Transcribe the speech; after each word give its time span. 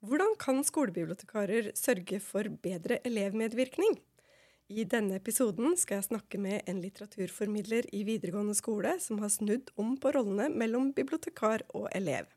Hvordan 0.00 0.30
kan 0.40 0.62
skolebibliotekarer 0.64 1.74
sørge 1.76 2.22
for 2.24 2.48
bedre 2.64 2.96
elevmedvirkning? 3.04 3.98
I 4.72 4.86
denne 4.88 5.18
episoden 5.18 5.74
skal 5.76 5.98
jeg 5.98 6.06
snakke 6.06 6.38
med 6.40 6.62
en 6.70 6.78
litteraturformidler 6.80 7.90
i 7.92 8.00
videregående 8.08 8.54
skole 8.56 8.94
som 9.04 9.20
har 9.20 9.28
snudd 9.34 9.68
om 9.76 9.98
på 10.00 10.14
rollene 10.16 10.46
mellom 10.54 10.94
bibliotekar 10.96 11.66
og 11.76 11.90
elev. 11.92 12.30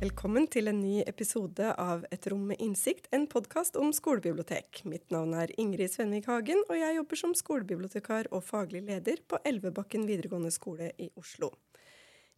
Velkommen 0.00 0.46
til 0.48 0.70
en 0.70 0.78
ny 0.80 1.02
episode 1.04 1.74
av 1.76 2.06
Et 2.08 2.26
rom 2.32 2.46
med 2.48 2.62
innsikt, 2.64 3.10
en 3.12 3.26
podkast 3.28 3.74
om 3.76 3.90
skolebibliotek. 3.92 4.78
Mitt 4.88 5.10
navn 5.12 5.34
er 5.36 5.50
Ingrid 5.60 5.92
Svenvik 5.92 6.24
Hagen, 6.30 6.62
og 6.70 6.78
jeg 6.78 6.96
jobber 6.96 7.20
som 7.20 7.34
skolebibliotekar 7.36 8.30
og 8.32 8.40
faglig 8.46 8.80
leder 8.86 9.20
på 9.28 9.36
Elvebakken 9.44 10.06
videregående 10.08 10.54
skole 10.56 10.88
i 10.96 11.10
Oslo. 11.20 11.50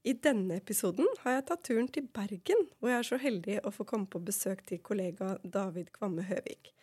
I 0.02 0.16
denne 0.26 0.58
episoden 0.58 1.06
har 1.22 1.36
jeg 1.36 1.46
tatt 1.52 1.64
turen 1.70 1.86
til 1.86 2.10
Bergen, 2.10 2.66
hvor 2.80 2.90
jeg 2.90 2.98
er 2.98 3.10
så 3.12 3.20
heldig 3.28 3.60
å 3.62 3.74
få 3.78 3.86
komme 3.94 4.10
på 4.10 4.24
besøk 4.26 4.66
til 4.66 4.82
kollega 4.82 5.36
David 5.46 5.94
Kvamme 5.94 6.26
Høvik. 6.26 6.74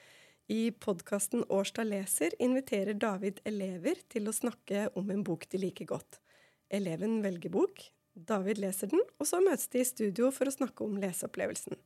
I 0.47 0.71
podkasten 0.71 1.43
Årstad 1.51 1.91
leser 1.91 2.39
inviterer 2.39 2.95
David 2.95 3.43
elever 3.43 3.99
til 4.07 4.31
å 4.31 4.39
snakke 4.39 4.87
om 4.95 5.11
en 5.11 5.27
bok 5.27 5.43
de 5.51 5.59
liker 5.59 5.91
godt. 5.91 6.23
Eleven 6.71 7.19
velger 7.19 7.51
bok, 7.51 7.83
David 8.13 8.59
leser 8.59 8.89
den, 8.91 9.01
og 9.19 9.27
så 9.27 9.39
møtes 9.43 9.69
de 9.71 9.81
i 9.83 9.87
studio 9.87 10.29
for 10.35 10.49
å 10.49 10.53
snakke 10.53 10.85
om 10.85 10.97
leseopplevelsen. 11.01 11.77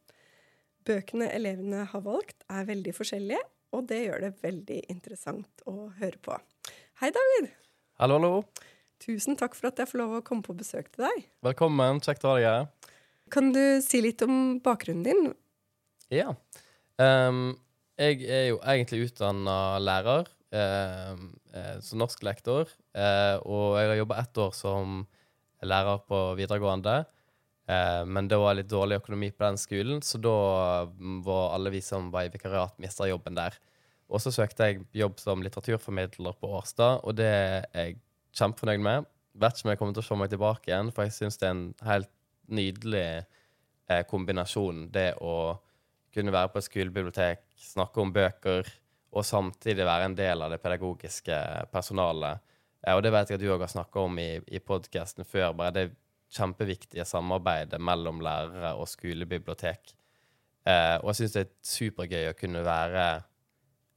Bøkene 0.88 1.30
elevene 1.32 1.86
har 1.92 2.04
valgt, 2.04 2.44
er 2.52 2.68
veldig 2.68 2.94
forskjellige, 2.96 3.42
og 3.74 3.88
det 3.90 4.04
gjør 4.04 4.26
det 4.26 4.32
veldig 4.44 4.80
interessant 4.92 5.64
å 5.70 5.90
høre 6.00 6.20
på. 6.24 6.38
Hei, 7.02 7.10
David. 7.16 7.52
Hallo, 8.02 8.20
hallo. 8.20 8.44
Tusen 9.04 9.38
takk 9.40 9.56
for 9.58 9.70
at 9.70 9.80
jeg 9.82 9.90
får 9.90 10.00
lov 10.00 10.18
å 10.18 10.24
komme 10.26 10.46
på 10.46 10.56
besøk 10.58 10.90
til 10.94 11.06
deg. 11.06 11.26
Velkommen. 11.46 12.02
Kjekt 12.04 12.24
å 12.26 12.34
ha 12.34 12.38
deg 12.40 12.48
her. 12.48 12.92
Kan 13.34 13.52
du 13.56 13.64
si 13.84 14.00
litt 14.04 14.22
om 14.26 14.60
bakgrunnen 14.64 15.06
din? 15.08 15.34
Ja. 16.14 16.36
Um, 17.02 17.56
jeg 18.00 18.22
er 18.28 18.48
jo 18.52 18.60
egentlig 18.62 19.08
utdanna 19.08 19.80
lærer, 19.82 20.30
um, 20.54 21.28
som 21.84 22.02
norsklektor, 22.02 22.70
uh, 22.98 23.38
og 23.44 23.80
jeg 23.80 23.92
har 23.92 24.00
jobba 24.00 24.22
ett 24.22 24.40
år 24.44 24.56
som 24.58 25.04
lærer 25.68 26.02
på 26.08 26.22
videregående. 26.40 27.04
Eh, 27.68 28.02
men 28.06 28.28
det 28.28 28.40
var 28.42 28.58
litt 28.58 28.72
dårlig 28.72 29.00
økonomi 29.00 29.30
på 29.32 29.46
den 29.46 29.60
skolen, 29.60 30.02
så 30.04 30.20
da 30.20 30.38
mm, 30.90 31.22
var 31.26 31.54
alle 31.56 31.72
vi 31.74 31.82
som 31.84 32.10
var 32.12 32.28
i 32.28 32.34
vikariat, 32.34 32.76
mista 32.84 33.08
jobben 33.08 33.38
der. 33.40 33.56
Og 34.12 34.22
så 34.22 34.34
søkte 34.36 34.68
jeg 34.68 34.84
jobb 35.00 35.20
som 35.22 35.44
litteraturformidler 35.46 36.36
på 36.40 36.52
Årstad, 36.60 37.02
og 37.08 37.16
det 37.18 37.30
er 37.30 37.64
jeg 37.72 38.00
kjempefornøyd 38.36 38.84
med. 38.84 39.10
Vet 39.40 39.58
ikke 39.58 39.68
om 39.68 39.74
jeg 39.74 39.80
kommer 39.80 39.96
til 39.96 40.04
å 40.04 40.08
se 40.10 40.20
meg 40.20 40.34
tilbake 40.34 40.70
igjen, 40.70 40.92
for 40.94 41.08
jeg 41.08 41.16
syns 41.16 41.40
det 41.42 41.48
er 41.48 41.56
en 41.56 41.68
helt 41.88 42.12
nydelig 42.54 43.08
eh, 43.24 44.04
kombinasjon, 44.10 44.90
det 44.94 45.14
å 45.24 45.56
kunne 46.14 46.34
være 46.36 46.52
på 46.54 46.60
et 46.60 46.68
skolebibliotek, 46.68 47.46
snakke 47.58 48.04
om 48.04 48.12
bøker, 48.14 48.68
og 49.14 49.26
samtidig 49.26 49.86
være 49.86 50.10
en 50.10 50.18
del 50.18 50.44
av 50.44 50.52
det 50.54 50.60
pedagogiske 50.62 51.38
personalet 51.74 52.42
og 52.92 53.04
det 53.06 53.14
vet 53.16 53.30
jeg 53.32 53.40
at 53.40 53.44
du 53.44 53.52
òg 53.54 53.64
har 53.64 53.72
snakka 53.72 54.02
om 54.04 54.18
i, 54.20 54.32
i 54.52 54.60
podkasten 54.60 55.24
før. 55.28 55.54
bare 55.56 55.76
det 55.76 55.86
kjempeviktige 56.34 57.06
samarbeidet 57.06 57.80
mellom 57.82 58.22
lærere 58.24 58.74
og 58.80 58.90
skolebibliotek. 58.90 59.94
Eh, 60.66 60.98
og 61.02 61.12
jeg 61.12 61.20
syns 61.22 61.36
det 61.36 61.44
er 61.44 61.54
supergøy 61.68 62.30
å 62.30 62.38
kunne 62.40 62.64
være 62.66 63.06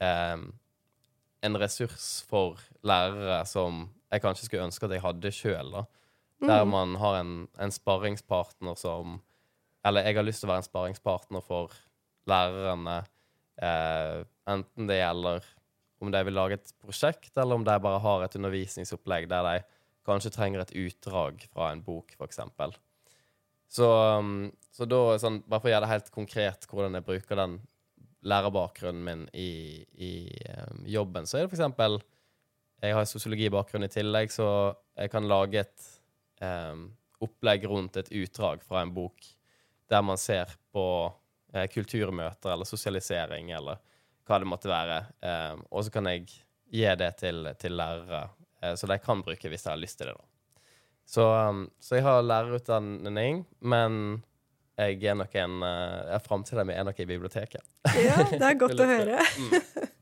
eh, 0.02 0.46
en 1.46 1.60
ressurs 1.62 2.08
for 2.28 2.60
lærere 2.86 3.40
som 3.48 3.86
jeg 4.12 4.22
kanskje 4.22 4.48
skulle 4.48 4.66
ønske 4.66 4.88
at 4.88 4.96
jeg 4.96 5.04
hadde 5.04 5.34
sjøl. 5.34 5.76
Der 6.44 6.64
mm. 6.64 6.72
man 6.72 6.96
har 7.00 7.20
en, 7.22 7.34
en 7.58 7.72
sparringspartner 7.72 8.76
som 8.76 9.20
Eller 9.86 10.02
jeg 10.04 10.16
har 10.18 10.26
lyst 10.26 10.42
til 10.42 10.48
å 10.48 10.50
være 10.50 10.64
en 10.64 10.66
sparringspartner 10.66 11.42
for 11.46 11.74
lærerne. 12.26 13.04
Eh, 13.62 14.24
enten 14.50 14.88
det 14.90 14.98
gjelder 14.98 15.46
om 16.02 16.10
de 16.12 16.20
vil 16.28 16.36
lage 16.36 16.58
et 16.58 16.74
prosjekt, 16.82 17.32
eller 17.36 17.56
om 17.56 17.64
de 17.64 17.76
bare 17.82 18.02
har 18.04 18.24
et 18.24 18.36
undervisningsopplegg 18.38 19.28
der 19.30 19.46
de 19.46 19.54
kanskje 20.06 20.32
trenger 20.34 20.62
et 20.62 20.74
utdrag 20.76 21.46
fra 21.50 21.70
en 21.72 21.82
bok, 21.84 22.14
f.eks. 22.18 22.40
Så, 23.76 23.86
um, 24.18 24.50
så 24.70 24.86
da, 24.88 25.00
sånn, 25.18 25.40
bare 25.46 25.62
for 25.62 25.70
å 25.70 25.72
gjøre 25.72 25.86
det 25.86 25.94
helt 25.94 26.12
konkret 26.14 26.68
hvordan 26.70 26.98
jeg 26.98 27.06
bruker 27.08 27.40
den 27.40 27.56
lærerbakgrunnen 28.26 29.02
min 29.06 29.24
i, 29.34 29.82
i 29.98 30.12
um, 30.52 30.84
jobben, 30.86 31.26
så 31.26 31.40
er 31.40 31.46
det 31.46 31.56
f.eks. 31.56 32.06
Jeg 32.84 32.92
har 32.92 33.08
sosiologibakgrunn 33.08 33.86
i 33.86 33.90
tillegg, 33.90 34.30
så 34.34 34.46
jeg 34.98 35.10
kan 35.10 35.26
lage 35.28 35.64
et 35.64 35.90
um, 36.44 36.90
opplegg 37.24 37.64
rundt 37.70 37.96
et 37.96 38.12
utdrag 38.12 38.62
fra 38.66 38.82
en 38.84 38.92
bok 38.94 39.24
der 39.90 40.02
man 40.04 40.18
ser 40.20 40.50
på 40.74 40.84
uh, 41.08 41.66
kulturmøter 41.72 42.52
eller 42.52 42.68
sosialisering 42.68 43.52
eller 43.56 43.80
hva 44.26 44.40
det 44.42 44.48
måtte 44.50 44.70
være. 44.70 45.00
Um, 45.22 45.64
og 45.70 45.86
så 45.86 45.92
kan 45.94 46.08
jeg 46.10 46.26
gi 46.72 46.86
det 46.98 47.10
til, 47.20 47.50
til 47.60 47.76
lærere, 47.78 48.26
uh, 48.62 48.72
så 48.78 48.88
de 48.90 48.98
kan 49.02 49.22
bruke 49.24 49.50
hvis 49.50 49.66
de 49.66 49.72
har 49.72 49.80
lyst 49.80 50.00
til 50.00 50.10
det. 50.10 50.16
da. 50.16 50.64
Så, 51.06 51.26
um, 51.26 51.66
så 51.80 51.98
jeg 51.98 52.06
har 52.06 52.24
lærerutdanning, 52.26 53.44
men 53.60 54.00
jeg 54.76 54.98
er 55.06 55.18
nok 55.18 55.36
en 55.38 55.60
uh, 55.62 56.16
Framtida 56.24 56.66
mi 56.66 56.74
er 56.74 56.86
nok 56.86 56.98
i 57.00 57.08
biblioteket. 57.08 57.62
Ja, 57.94 58.18
det 58.32 58.42
er 58.42 58.58
godt 58.64 58.82
å 58.82 58.90
høre. 58.94 59.22
Mm. 59.38 59.60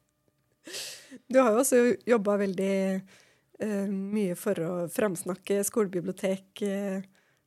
Du 1.30 1.38
har 1.38 1.54
jo 1.54 1.60
også 1.60 1.78
jobba 2.08 2.34
veldig 2.40 2.74
uh, 2.98 3.86
mye 3.88 4.34
for 4.36 4.58
å 4.60 4.70
framsnakke 4.92 5.60
skolebibliotek 5.64 6.62
uh, 6.66 7.04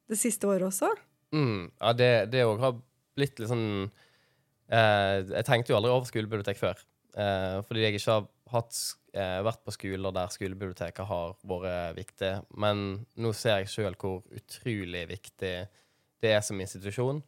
det 0.07 0.17
siste 0.17 0.47
året 0.49 0.69
også. 0.69 0.89
Mm, 1.35 1.67
ja, 1.75 1.91
det 2.31 2.45
òg 2.47 2.61
har 2.63 2.77
blitt 3.17 3.41
litt 3.41 3.51
sånn 3.51 3.67
Eh, 3.85 4.06
jeg 4.67 5.45
tenkte 5.47 5.71
jo 5.71 5.77
aldri 5.77 5.91
over 5.93 6.07
skolebibliotek 6.09 6.57
før. 6.59 6.81
Eh, 7.17 7.59
fordi 7.65 7.85
jeg 7.85 7.97
ikke 7.97 8.13
har 8.13 8.25
hatt, 8.51 8.79
eh, 9.13 9.39
vært 9.45 9.63
på 9.65 9.73
skoler 9.73 10.13
der 10.13 10.33
skolebiblioteket 10.33 11.07
har 11.09 11.33
vært 11.49 11.97
viktig. 11.97 12.33
Men 12.57 13.05
nå 13.17 13.33
ser 13.33 13.63
jeg 13.63 13.71
sjøl 13.73 13.97
hvor 13.97 14.21
utrolig 14.29 15.07
viktig 15.09 15.55
det 16.21 16.31
er 16.33 16.41
som 16.41 16.59
institusjon. 16.59 17.23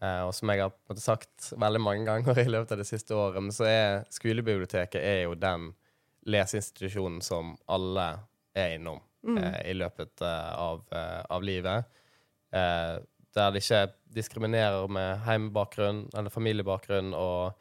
og 0.00 0.32
som 0.32 0.48
jeg 0.48 0.62
har 0.62 0.96
sagt 0.96 1.50
veldig 1.60 1.80
mange 1.84 2.06
ganger 2.06 2.38
i 2.40 2.48
løpet 2.48 2.72
av 2.72 2.78
det 2.78 2.86
siste 2.88 3.12
året, 3.12 3.52
så 3.52 3.66
er 3.68 4.04
skolebiblioteket 4.08 4.96
er 4.96 5.18
jo 5.26 5.34
den 5.34 5.74
leseinstitusjonen 6.24 7.20
som 7.20 7.58
alle 7.68 8.06
er 8.56 8.78
innom 8.78 9.02
mm. 9.22 9.36
i 9.60 9.74
løpet 9.76 10.22
av, 10.24 10.80
av 11.28 11.44
livet 11.44 11.84
der 13.36 13.52
det 13.54 13.62
ikke 13.62 13.84
diskriminerer 14.14 14.90
med 14.90 15.22
heimebakgrunn 15.26 16.04
eller 16.16 16.32
familiebakgrunn. 16.34 17.12
Og 17.14 17.52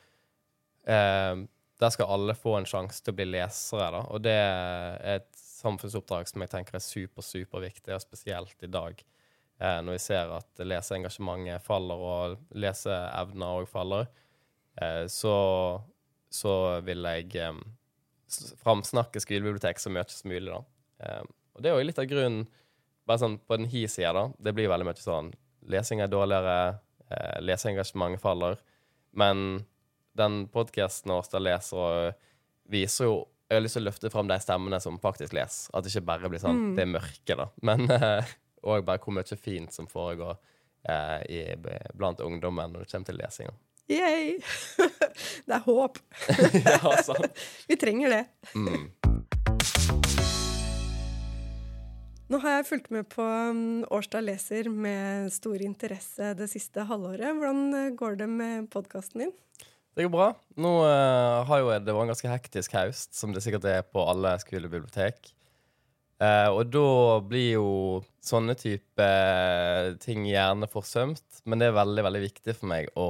eh, 0.89 1.45
der 1.79 1.93
skal 1.95 2.11
alle 2.11 2.35
få 2.35 2.57
en 2.57 2.67
sjanse 2.67 3.03
til 3.03 3.13
å 3.13 3.19
bli 3.19 3.29
lesere. 3.29 3.91
Da. 3.95 4.01
Og 4.09 4.23
det 4.25 4.35
er 4.35 4.97
et 5.17 5.29
samfunnsoppdrag 5.59 6.29
som 6.29 6.43
jeg 6.43 6.51
tenker 6.53 6.77
er 6.77 6.83
super, 6.83 7.25
superviktig, 7.25 7.93
og 7.95 8.03
spesielt 8.03 8.65
i 8.65 8.71
dag. 8.71 9.03
Eh, 9.59 9.79
når 9.85 9.97
vi 9.97 10.03
ser 10.03 10.35
at 10.35 10.63
leseengasjementet 10.63 11.63
faller, 11.65 12.03
og 12.03 12.55
leseevner 12.55 13.61
òg 13.61 13.69
faller, 13.71 14.07
eh, 14.81 15.05
så, 15.11 15.35
så, 16.31 16.53
vil 16.87 17.07
jeg 17.13 17.35
eh, 17.39 17.59
framsnakke 18.63 19.21
skolebibliotek 19.23 19.81
så 19.81 19.91
mye 19.93 20.07
som 20.11 20.31
mulig. 20.31 20.49
Da. 20.51 20.63
Eh, 21.05 21.27
og 21.55 21.63
det 21.63 21.71
er 21.71 21.77
jo 21.77 21.91
litt 21.91 22.01
av 22.01 22.09
grunnen 22.09 22.47
bare 23.09 23.23
sånn 23.23 23.39
på 23.41 23.57
den 23.57 23.69
hi-sida, 23.71 24.13
da. 24.13 24.27
Det 24.37 24.53
blir 24.55 24.69
veldig 24.69 24.87
mye 24.87 25.01
sånn 25.01 25.31
lesing 25.69 26.03
er 26.03 26.11
dårligere, 26.11 26.79
eh, 27.09 27.41
leseengasjementet 27.45 28.21
faller. 28.21 28.59
Men 29.11 29.65
den 30.17 30.47
podkasten 30.51 31.13
Åsta 31.15 31.39
leser, 31.39 31.77
og 31.77 32.71
viser 32.71 33.09
jo 33.09 33.19
Jeg 33.49 33.57
har 33.57 33.63
lyst 33.63 33.73
til 33.79 33.81
å 33.81 33.87
løfte 33.87 34.09
fram 34.13 34.27
de 34.29 34.35
stemmene 34.37 34.77
som 34.77 34.99
faktisk 35.01 35.33
leser. 35.33 35.71
At 35.73 35.81
det 35.81 35.89
ikke 35.89 36.05
bare 36.05 36.29
blir 36.29 36.41
sånn 36.43 36.59
mm. 36.59 36.73
det 36.77 36.83
er 36.83 36.91
mørke, 36.91 37.37
da. 37.39 37.47
Men 37.65 37.87
òg 37.89 38.75
eh, 38.75 38.83
bare 38.85 39.01
hvor 39.01 39.15
mye 39.17 39.37
fint 39.41 39.73
som 39.73 39.87
foregår 39.89 40.35
eh, 40.85 41.23
i, 41.33 41.39
blant 41.97 42.21
ungdommen 42.21 42.75
når 42.75 42.85
det 42.85 42.91
kommer 42.91 43.09
til 43.09 43.17
lesinga. 43.17 43.55
Yay! 43.89 44.35
det 45.49 45.55
er 45.55 45.65
håp. 45.65 45.97
ja, 46.61 46.93
sant. 47.01 47.41
Vi 47.65 47.77
trenger 47.81 48.13
det. 48.13 48.21
Mm. 48.53 48.85
Nå 52.29 52.37
har 52.43 52.59
jeg 52.59 52.67
fulgt 52.67 52.91
med 52.93 53.07
på 53.09 53.23
um, 53.25 53.81
Årstad 53.89 54.21
leser 54.21 54.67
med 54.69 55.31
stor 55.33 55.57
interesse 55.65 56.35
det 56.37 56.45
siste 56.51 56.83
halvåret. 56.85 57.33
Hvordan 57.33 57.61
uh, 57.73 57.87
går 57.97 58.19
det 58.19 58.27
med 58.29 58.67
podkasten 58.69 59.23
din? 59.23 59.31
Det 59.97 60.05
går 60.05 60.13
bra. 60.13 60.27
Nå 60.61 60.75
uh, 60.85 61.41
har 61.49 61.63
jo 61.63 61.71
det 61.73 61.89
vært 61.89 62.05
en 62.05 62.13
ganske 62.13 62.29
hektisk 62.29 62.77
høst, 62.77 63.17
som 63.17 63.33
det 63.33 63.41
sikkert 63.41 63.65
er 63.71 63.81
på 63.81 64.05
alle 64.05 64.35
skolebibliotek. 64.45 65.31
Uh, 66.21 66.53
og 66.53 66.69
da 66.69 66.85
blir 67.25 67.55
jo 67.55 67.73
sånne 68.21 68.53
type 68.61 69.09
uh, 69.09 69.97
ting 69.97 70.29
gjerne 70.29 70.69
forsømt, 70.69 71.41
men 71.49 71.57
det 71.57 71.71
er 71.71 71.79
veldig 71.81 72.07
veldig 72.11 72.25
viktig 72.27 72.57
for 72.59 72.69
meg 72.69 72.93
å 72.93 73.09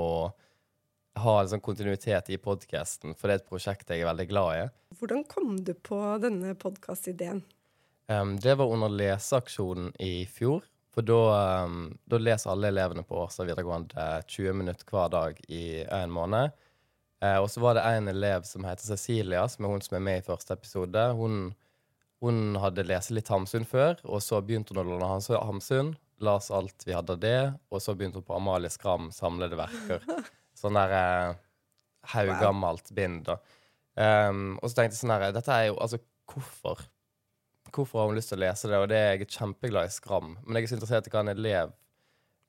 ha 1.19 1.37
en 1.41 1.51
sånn 1.51 1.65
kontinuitet 1.65 2.31
i 2.31 2.39
podkasten, 2.39 3.19
for 3.19 3.27
det 3.27 3.35
er 3.35 3.43
et 3.43 3.51
prosjekt 3.51 3.91
jeg 3.91 3.99
er 3.99 4.13
veldig 4.13 4.31
glad 4.31 4.63
i. 4.63 4.67
Hvordan 4.95 5.27
kom 5.27 5.57
du 5.59 5.75
på 5.75 5.99
denne 6.23 6.55
podkastideen? 6.55 7.43
Um, 8.09 8.39
det 8.39 8.55
var 8.55 8.65
under 8.65 8.89
leseaksjonen 8.89 9.93
i 10.01 10.25
fjor. 10.25 10.63
For 10.93 11.05
da, 11.05 11.19
um, 11.63 11.91
da 12.09 12.17
leser 12.17 12.49
alle 12.49 12.71
elevene 12.71 13.03
på 13.05 13.19
Årsa 13.21 13.45
videregående 13.45 14.07
20 14.27 14.55
minutter 14.57 14.89
hver 14.89 15.11
dag 15.13 15.41
i 15.47 15.83
en 15.83 16.11
måned. 16.11 16.55
Uh, 17.21 17.37
og 17.43 17.49
så 17.53 17.61
var 17.61 17.77
det 17.77 17.85
en 17.85 18.09
elev 18.09 18.47
som 18.49 18.65
heter 18.65 18.87
Cecilia, 18.95 19.45
som 19.47 19.67
er 19.67 19.75
hun 19.75 19.85
som 19.85 19.99
er 19.99 20.05
med 20.07 20.21
i 20.23 20.25
første 20.25 20.57
episode. 20.57 21.05
Hun, 21.19 21.53
hun 22.25 22.57
hadde 22.63 22.87
lest 22.89 23.13
litt 23.13 23.29
Hamsun 23.29 23.67
før, 23.69 24.01
og 24.07 24.25
så 24.25 24.41
begynte 24.41 24.73
hun 24.73 24.81
å 24.81 24.89
låne 24.89 25.13
Hamsun. 25.37 25.93
Las 26.25 26.49
alt 26.51 26.83
vi 26.87 26.97
hadde 26.97 27.13
av 27.15 27.21
det, 27.21 27.39
og 27.69 27.83
så 27.83 27.93
begynte 27.95 28.23
hun 28.23 28.27
på 28.27 28.39
Amalie 28.41 28.73
Skram 28.73 29.11
samlede 29.15 29.59
verker. 29.59 30.01
Sånn 30.59 30.75
der 30.81 30.97
uh, 30.97 31.41
haugammelt 32.15 32.89
bind. 32.97 33.29
da. 33.29 33.37
Um, 33.93 34.55
og 34.57 34.65
så 34.65 34.79
tenkte 34.79 34.95
jeg 34.95 35.03
sånn 35.03 35.11
her 35.11 35.33
Dette 35.35 35.51
er 35.51 35.65
jo 35.67 35.73
Altså, 35.83 35.97
hvorfor? 36.31 36.81
Hvorfor 37.75 38.01
har 38.01 38.09
hun 38.09 38.17
lyst 38.17 38.31
til 38.33 38.39
å 38.39 38.43
lese 38.45 38.69
det? 38.71 38.79
Og 38.81 38.89
det 38.91 38.97
er 38.97 39.13
jeg 39.13 39.29
kjempeglad 39.35 39.89
i 39.89 39.93
Skram. 39.93 40.33
Men 40.45 40.59
jeg 40.59 40.67
er 40.67 40.71
så 40.71 40.77
interessert 40.79 41.07
i 41.09 41.13
hva 41.13 41.23
en 41.23 41.33
elev 41.33 41.71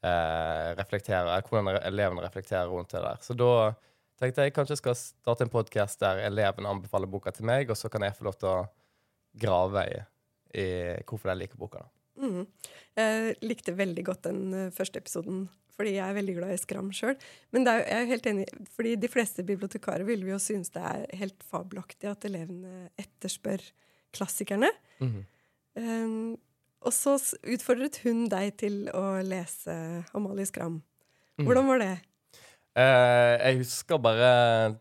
eh, 0.07 0.71
reflekterer, 0.81 1.47
hvordan 1.47 1.81
elevene 1.83 2.25
reflekterer 2.25 2.71
rundt 2.73 2.95
det 2.95 3.05
der. 3.05 3.23
Så 3.25 3.37
da 3.39 3.53
tenkte 4.21 4.47
jeg 4.47 4.57
kanskje 4.57 4.77
jeg 4.77 4.83
skal 4.83 4.99
starte 4.99 5.47
en 5.47 5.53
podkast 5.53 6.03
der 6.03 6.25
elevene 6.27 6.73
anbefaler 6.75 7.11
boka 7.11 7.33
til 7.35 7.49
meg, 7.49 7.73
og 7.73 7.79
så 7.79 7.93
kan 7.93 8.05
jeg 8.05 8.17
få 8.19 8.29
lov 8.29 8.37
til 8.41 8.51
å 8.51 8.59
grave 9.41 9.87
i, 9.89 10.03
i 10.61 10.69
hvorfor 11.07 11.33
de 11.33 11.39
liker 11.45 11.61
boka. 11.61 11.87
Mm. 12.21 12.45
Jeg 12.99 13.37
likte 13.47 13.73
veldig 13.77 14.05
godt 14.05 14.27
den 14.29 14.43
uh, 14.53 14.69
første 14.75 15.01
episoden 15.01 15.47
fordi 15.81 15.95
jeg 15.95 16.05
er 16.05 16.17
veldig 16.19 16.33
glad 16.37 16.51
i 16.53 16.59
Skram 16.61 16.91
sjøl. 16.93 17.15
Men 17.57 17.65
er, 17.71 17.79
jeg 17.87 18.03
er 18.03 18.09
helt 18.11 18.27
enig, 18.29 18.43
fordi 18.75 18.91
de 19.01 19.09
fleste 19.09 19.45
bibliotekarer 19.49 20.05
vil 20.05 20.27
jo 20.29 20.37
synes 20.43 20.69
det 20.75 20.83
er 20.85 21.07
helt 21.23 21.47
fabelaktig 21.49 22.11
at 22.11 22.27
elevene 22.29 22.91
etterspør 23.01 23.65
klassikerne. 24.13 24.71
Mm 25.01 25.11
-hmm. 25.13 25.25
um, 25.81 26.39
og 26.81 26.93
så 26.93 27.19
utfordret 27.45 28.01
hun 28.05 28.29
deg 28.29 28.57
til 28.57 28.89
å 28.95 29.21
lese 29.23 30.05
Amalie 30.15 30.47
Skram. 30.47 30.83
Mhm. 31.39 31.47
Hvordan 31.47 31.67
var 31.67 31.79
det? 31.79 31.97
Uh, 32.79 33.37
jeg 33.41 33.57
husker 33.65 33.99
bare 33.99 34.77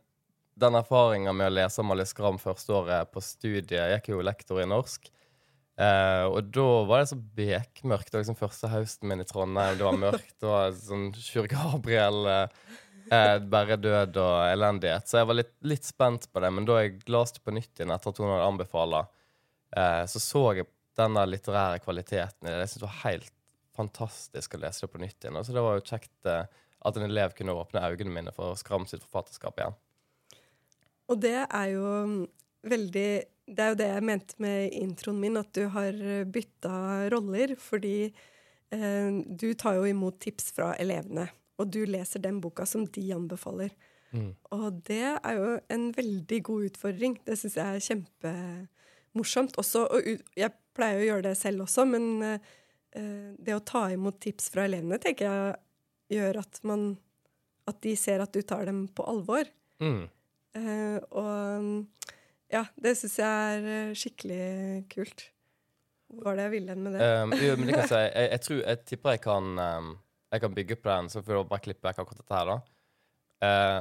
den 0.60 0.76
erfaringa 0.76 1.34
med 1.34 1.50
å 1.50 1.56
lese 1.56 1.82
Amalie 1.82 2.06
Skram 2.06 2.38
første 2.40 2.74
året 2.76 3.12
på 3.12 3.22
studiet. 3.24 3.72
Jeg 3.72 3.96
gikk 4.00 4.12
jo 4.14 4.22
lektor 4.22 4.62
i 4.62 4.68
norsk. 4.70 5.10
Uh, 5.80 6.28
og 6.28 6.50
da 6.52 6.68
var 6.90 7.02
det 7.02 7.12
så 7.14 7.16
bekmørkt. 7.16 8.12
Det 8.12 8.18
var 8.18 8.26
liksom 8.26 8.40
første 8.40 8.72
høsten 8.72 9.08
min 9.08 9.24
i 9.24 9.28
Trondheim. 9.28 9.78
Det 9.80 9.88
var 9.88 10.00
mørkt. 10.00 10.36
Det 10.36 10.50
var 10.50 10.76
sånn 10.76 11.08
Sjur 11.16 11.48
Gabriel, 11.52 12.28
uh, 12.28 13.38
bare 13.48 13.80
død 13.80 14.20
og 14.20 14.36
elendighet. 14.50 15.08
Så 15.08 15.22
jeg 15.22 15.30
var 15.30 15.40
litt, 15.40 15.54
litt, 15.64 15.88
spent 15.88 16.28
på 16.34 16.44
det. 16.44 16.52
Men 16.56 16.68
da 16.68 16.82
jeg 16.82 17.00
leste 17.08 17.44
på 17.44 17.56
nytt 17.56 17.72
igjen 17.80 17.96
etter 17.96 18.12
at 18.12 18.20
hun 18.20 18.34
hadde 18.34 18.50
anbefala, 18.52 19.06
uh, 19.78 20.06
så 20.10 20.22
så 20.24 20.44
jeg 20.58 20.70
denne 21.00 21.26
litterære 21.30 21.82
kvaliteten 21.84 22.48
i 22.48 22.52
det. 22.52 22.64
Jeg 22.64 22.72
syntes 22.72 22.82
det 22.82 22.88
var 22.88 23.04
helt 23.04 23.36
fantastisk 23.80 24.56
å 24.56 24.64
lese 24.66 24.84
det 24.86 24.92
på 24.92 25.02
nytt 25.02 25.24
igjen. 25.24 25.44
Så 25.46 25.56
det 25.56 25.64
var 25.64 25.78
jo 25.78 25.86
kjekt 25.88 26.28
at 26.28 26.98
en 26.98 27.06
elev 27.06 27.32
kunne 27.38 27.56
åpne 27.56 27.86
øynene 27.88 28.12
mine 28.12 28.34
for 28.36 28.58
Skram 28.60 28.84
sitt 28.90 29.06
forfatterskap 29.06 29.62
igjen. 29.62 29.78
Og 31.10 31.22
det 31.24 31.38
er 31.46 31.68
jo 31.72 31.86
veldig 32.68 33.10
det 33.50 33.64
er 33.64 33.72
jo 33.72 33.78
det 33.80 33.88
jeg 33.90 34.06
mente 34.06 34.42
med 34.44 34.74
introen 34.78 35.22
min, 35.22 35.38
at 35.40 35.50
du 35.58 35.64
har 35.74 35.96
bytta 36.30 36.74
roller. 37.14 37.56
Fordi 37.58 37.96
eh, 38.06 39.10
du 39.26 39.48
tar 39.58 39.80
jo 39.80 39.88
imot 39.90 40.20
tips 40.22 40.52
fra 40.56 40.74
elevene, 40.82 41.28
og 41.60 41.72
du 41.74 41.82
leser 41.90 42.22
den 42.24 42.42
boka 42.44 42.68
som 42.70 42.86
de 42.86 43.08
anbefaler. 43.16 43.74
Mm. 44.14 44.34
Og 44.56 44.82
det 44.86 45.16
er 45.16 45.38
jo 45.38 45.56
en 45.70 45.90
veldig 45.94 46.40
god 46.46 46.70
utfordring. 46.72 47.18
Det 47.26 47.38
syns 47.42 47.58
jeg 47.58 47.80
er 47.80 47.86
kjempemorsomt. 49.10 49.58
Også, 49.62 49.86
og 49.90 50.10
jeg 50.38 50.54
pleier 50.78 51.02
å 51.02 51.08
gjøre 51.08 51.28
det 51.30 51.38
selv 51.38 51.66
også, 51.66 51.86
men 51.90 52.08
uh, 52.24 53.34
det 53.38 53.56
å 53.56 53.64
ta 53.66 53.88
imot 53.94 54.20
tips 54.22 54.50
fra 54.54 54.66
elevene 54.66 55.00
tenker 55.02 55.30
jeg 55.30 56.20
gjør 56.20 56.42
at 56.42 56.64
man 56.66 56.98
At 57.70 57.84
de 57.86 57.92
ser 57.96 58.18
at 58.18 58.34
du 58.34 58.42
tar 58.42 58.66
dem 58.66 58.88
på 58.88 59.04
alvor. 59.06 59.46
Mm. 59.78 60.08
Uh, 60.58 60.98
og 61.14 62.08
ja, 62.50 62.64
det 62.82 62.96
syns 62.98 63.20
jeg 63.20 63.60
er 63.60 63.92
skikkelig 63.94 64.88
kult. 64.90 65.28
Hvor 66.10 66.32
var 66.32 66.40
det 66.40 66.48
jeg 66.48 66.54
ville 66.56 66.76
med 66.82 66.98
det? 66.98 67.06
Um, 67.06 67.36
jo, 67.38 67.54
men 67.60 67.70
det 67.70 67.76
kan 67.76 67.84
jeg, 67.84 67.92
si. 67.94 68.02
jeg, 68.02 68.30
jeg, 68.32 68.42
tror, 68.48 68.62
jeg 68.64 68.82
tipper 68.90 69.14
jeg 69.14 69.22
kan, 69.22 69.52
um, 69.62 69.92
jeg 70.34 70.42
kan 70.42 70.56
bygge 70.58 70.78
på 70.82 70.90
den, 70.90 71.10
så 71.14 71.22
får 71.22 71.38
du 71.38 71.52
bare 71.52 71.66
klippe 71.68 71.86
vekk 71.86 72.02
akkurat 72.02 72.24
dette 72.24 72.40
her, 72.40 72.50
da. 72.50 72.58
Uh, 73.40 73.80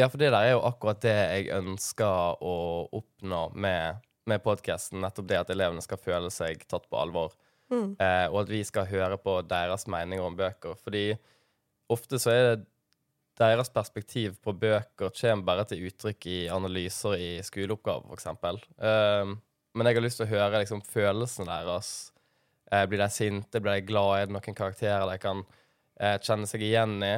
ja, 0.00 0.06
for 0.06 0.22
det 0.22 0.30
der 0.30 0.46
er 0.46 0.54
jo 0.54 0.62
akkurat 0.68 1.02
det 1.02 1.16
jeg 1.16 1.50
ønsker 1.56 2.40
å 2.46 2.54
oppnå 2.96 3.42
med, 3.58 4.00
med 4.28 4.42
podkasten. 4.44 5.00
Nettopp 5.04 5.28
det 5.30 5.38
at 5.40 5.52
elevene 5.52 5.84
skal 5.84 6.00
føle 6.00 6.30
seg 6.34 6.64
tatt 6.68 6.88
på 6.90 6.98
alvor. 7.00 7.36
Mm. 7.70 7.94
Eh, 8.02 8.26
og 8.28 8.42
at 8.42 8.52
vi 8.52 8.60
skal 8.66 8.88
høre 8.90 9.18
på 9.22 9.38
deres 9.46 9.86
meninger 9.90 10.26
om 10.26 10.36
bøker. 10.38 10.76
Fordi 10.80 11.14
ofte 11.90 12.20
så 12.20 12.34
er 12.34 12.42
det 12.48 12.66
deres 13.40 13.70
perspektiv 13.72 14.36
på 14.44 14.52
bøker 14.52 15.14
kommer 15.16 15.46
bare 15.46 15.64
til 15.70 15.86
uttrykk 15.88 16.26
i 16.28 16.38
analyser 16.52 17.16
i 17.16 17.30
skoleoppgaver, 17.46 18.10
f.eks. 18.12 18.66
Eh, 18.76 19.34
men 19.70 19.86
jeg 19.86 19.96
har 19.96 20.04
lyst 20.04 20.20
til 20.20 20.26
å 20.26 20.34
høre 20.34 20.60
liksom, 20.64 20.82
følelsene 20.84 21.48
deres. 21.48 21.90
Eh, 22.70 22.84
blir 22.90 23.00
de 23.00 23.10
sinte? 23.14 23.62
Blir 23.62 23.78
de 23.78 23.88
glade? 23.88 24.22
Er 24.22 24.28
det 24.28 24.36
noen 24.36 24.58
karakterer 24.58 25.06
de 25.08 25.20
kan 25.22 25.44
eh, 26.00 26.18
kjenne 26.20 26.50
seg 26.50 26.66
igjen 26.66 26.98
i? 27.06 27.14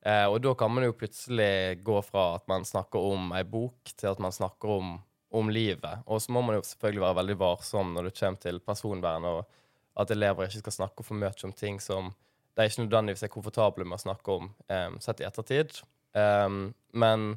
Uh, 0.00 0.32
og 0.32 0.38
da 0.40 0.54
kan 0.56 0.72
man 0.72 0.86
jo 0.86 0.94
plutselig 0.96 1.82
gå 1.84 1.98
fra 2.06 2.38
at 2.38 2.46
man 2.48 2.64
snakker 2.64 3.02
om 3.04 3.34
ei 3.36 3.42
bok, 3.44 3.90
til 3.92 4.08
at 4.08 4.22
man 4.22 4.32
snakker 4.32 4.72
om, 4.78 4.94
om 5.30 5.50
livet. 5.50 6.02
Og 6.06 6.22
så 6.22 6.32
må 6.32 6.42
man 6.42 6.58
jo 6.58 6.64
selvfølgelig 6.66 7.04
være 7.04 7.18
veldig 7.20 7.36
varsom 7.40 7.94
når 7.94 8.08
det 8.08 8.16
kommer 8.18 8.42
til 8.42 8.60
personvern, 8.64 9.28
og 9.30 10.00
at 10.00 10.10
elever 10.14 10.48
ikke 10.48 10.64
skal 10.64 10.76
snakke 10.80 11.06
for 11.06 11.18
mye 11.18 11.32
om 11.46 11.54
ting 11.56 11.80
som 11.82 12.10
de 12.56 12.66
ikke 12.66 12.84
nødvendigvis 12.84 13.24
er 13.24 13.32
komfortable 13.32 13.86
med 13.86 13.98
å 13.98 14.04
snakke 14.04 14.34
om 14.34 14.48
um, 14.50 14.96
sett 15.02 15.22
i 15.22 15.26
ettertid. 15.28 15.76
Um, 16.16 16.72
men 16.98 17.30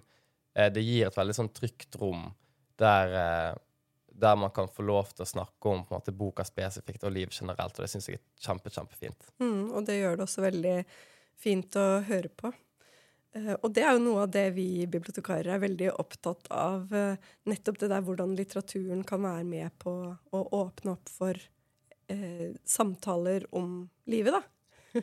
uh, 0.57 0.69
det 0.73 0.83
gir 0.83 1.07
et 1.07 1.17
veldig 1.17 1.35
sånn 1.37 1.51
trygt 1.53 1.99
rom 2.01 2.25
der, 2.81 3.13
uh, 3.13 3.61
der 4.09 4.39
man 4.39 4.53
kan 4.55 4.71
få 4.71 4.85
lov 4.87 5.13
til 5.13 5.25
å 5.25 5.29
snakke 5.29 5.69
om 5.69 5.85
på 5.85 5.93
en 5.93 6.01
måte, 6.01 6.15
boka 6.17 6.45
spesifikt 6.47 7.05
og 7.05 7.13
liv 7.15 7.31
generelt. 7.31 7.77
Og 7.77 7.85
det 7.85 7.91
syns 7.93 8.09
jeg 8.09 8.19
er 8.19 8.25
kjempe, 8.47 8.73
kjempefint. 8.73 9.31
Mm, 9.43 9.69
og 9.71 9.87
det 9.87 9.99
gjør 9.99 10.17
det 10.17 10.27
også 10.27 10.47
veldig 10.47 10.77
fint 11.43 11.79
å 11.79 11.87
høre 12.09 12.33
på. 12.33 12.53
Uh, 13.33 13.55
og 13.61 13.71
det 13.73 13.83
er 13.85 13.95
jo 13.95 14.03
noe 14.03 14.25
av 14.27 14.33
det 14.33 14.45
vi 14.57 14.85
bibliotekarer 14.85 15.55
er 15.55 15.63
veldig 15.63 15.89
opptatt 16.01 16.51
av. 16.53 16.91
Uh, 16.93 17.33
nettopp 17.49 17.81
det 17.81 17.89
der 17.93 18.05
hvordan 18.05 18.35
litteraturen 18.37 19.03
kan 19.07 19.25
være 19.25 19.47
med 19.47 19.73
på 19.81 19.95
å 20.13 20.45
åpne 20.59 20.95
opp 20.97 21.11
for 21.11 21.39
eh, 22.07 22.55
samtaler 22.63 23.45
om 23.55 23.89
livet, 24.05 24.33
da. 24.33 24.41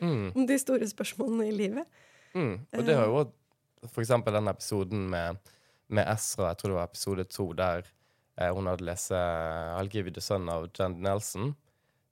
Mm. 0.01 0.31
om 0.35 0.47
de 0.47 0.59
store 0.59 0.87
spørsmålene 0.87 1.49
i 1.49 1.55
livet. 1.55 2.03
Mm. 2.33 2.53
Og 2.77 2.85
det 2.87 2.95
har 2.95 3.09
jo 3.09 3.25
eksempel 3.99 4.35
den 4.37 4.51
episoden 4.51 5.09
med, 5.11 5.41
med 5.91 6.07
Ezra, 6.07 6.51
jeg 6.51 6.61
tror 6.61 6.71
det 6.71 6.79
var 6.79 6.89
episode 6.89 7.27
to, 7.27 7.49
der 7.57 7.83
eh, 8.37 8.53
hun 8.53 8.69
hadde 8.69 8.87
lest 8.87 9.11
'I'll 9.11 9.91
Give 9.91 10.07
You 10.07 10.15
The 10.15 10.23
Son' 10.23 10.49
av 10.51 10.69
Jen 10.77 11.01
Nelson. 11.01 11.55